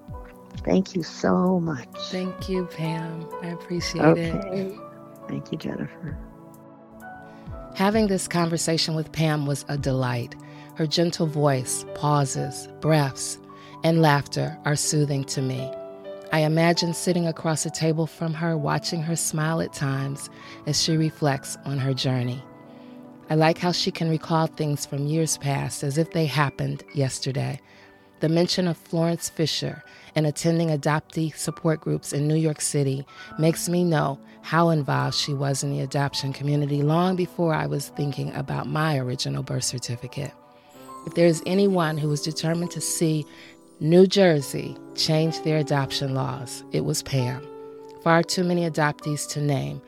[0.63, 1.87] Thank you so much.
[2.09, 3.27] Thank you, Pam.
[3.41, 4.31] I appreciate okay.
[4.31, 4.79] it.
[5.27, 6.17] Thank you, Jennifer.
[7.79, 10.35] Having this conversation with Pam was a delight.
[10.75, 13.39] Her gentle voice, pauses, breaths,
[13.85, 15.71] and laughter are soothing to me.
[16.33, 20.29] I imagine sitting across a table from her, watching her smile at times
[20.67, 22.43] as she reflects on her journey.
[23.29, 27.61] I like how she can recall things from years past as if they happened yesterday.
[28.19, 33.05] The mention of Florence Fisher and attending adoptee support groups in New York City
[33.37, 37.89] makes me know how involved she was in the adoption community long before I was
[37.89, 40.33] thinking about my original birth certificate.
[41.05, 43.25] If there is anyone who was determined to see
[43.79, 47.47] New Jersey change their adoption laws, it was Pam.
[48.03, 49.81] Far too many adoptees to name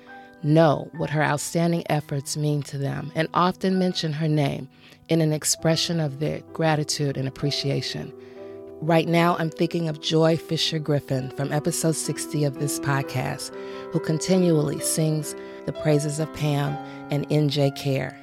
[0.44, 4.68] know what her outstanding efforts mean to them and often mention her name
[5.10, 8.14] in an expression of their gratitude and appreciation.
[8.82, 13.54] Right now, I'm thinking of Joy Fisher Griffin from episode 60 of this podcast,
[13.92, 15.36] who continually sings
[15.66, 16.76] the praises of Pam
[17.12, 18.18] and NJ Care.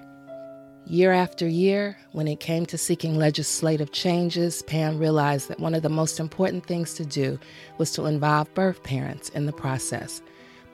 [0.87, 5.83] Year after year, when it came to seeking legislative changes, Pam realized that one of
[5.83, 7.39] the most important things to do
[7.77, 10.23] was to involve birth parents in the process.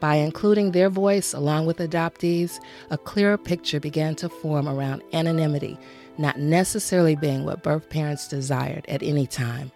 [0.04, 5.78] By including their voice along with adoptees, a clearer picture began to form around anonymity
[6.18, 9.72] not necessarily being what birth parents desired at any time.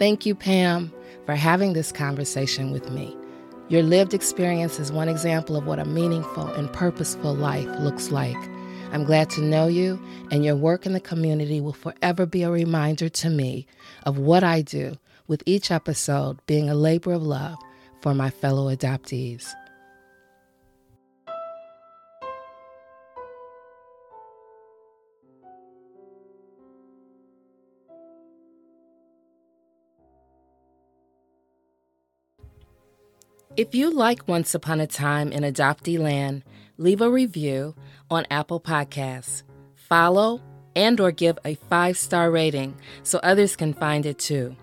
[0.00, 0.92] Thank you, Pam,
[1.26, 3.16] for having this conversation with me.
[3.68, 8.36] Your lived experience is one example of what a meaningful and purposeful life looks like.
[8.90, 10.02] I'm glad to know you,
[10.32, 13.68] and your work in the community will forever be a reminder to me
[14.02, 14.96] of what I do,
[15.28, 17.56] with each episode being a labor of love
[18.00, 19.52] for my fellow adoptees.
[33.56, 36.44] If you like Once Upon a Time in Adoptee Land,
[36.78, 37.74] leave a review
[38.08, 39.42] on Apple Podcasts.
[39.74, 40.40] Follow
[40.76, 44.56] and or give a 5-star rating so others can find it too.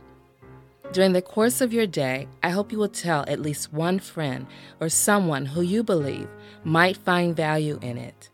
[0.94, 4.48] During the course of your day, I hope you will tell at least one friend
[4.80, 6.28] or someone who you believe
[6.64, 8.30] might find value in it,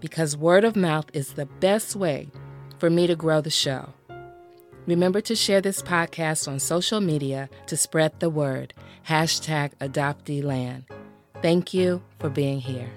[0.00, 2.30] because word of mouth is the best way
[2.78, 3.92] for me to grow the show.
[4.86, 8.72] Remember to share this podcast on social media to spread the word.
[9.06, 10.84] Hashtag AdopteeLand.
[11.42, 12.90] Thank you for being here.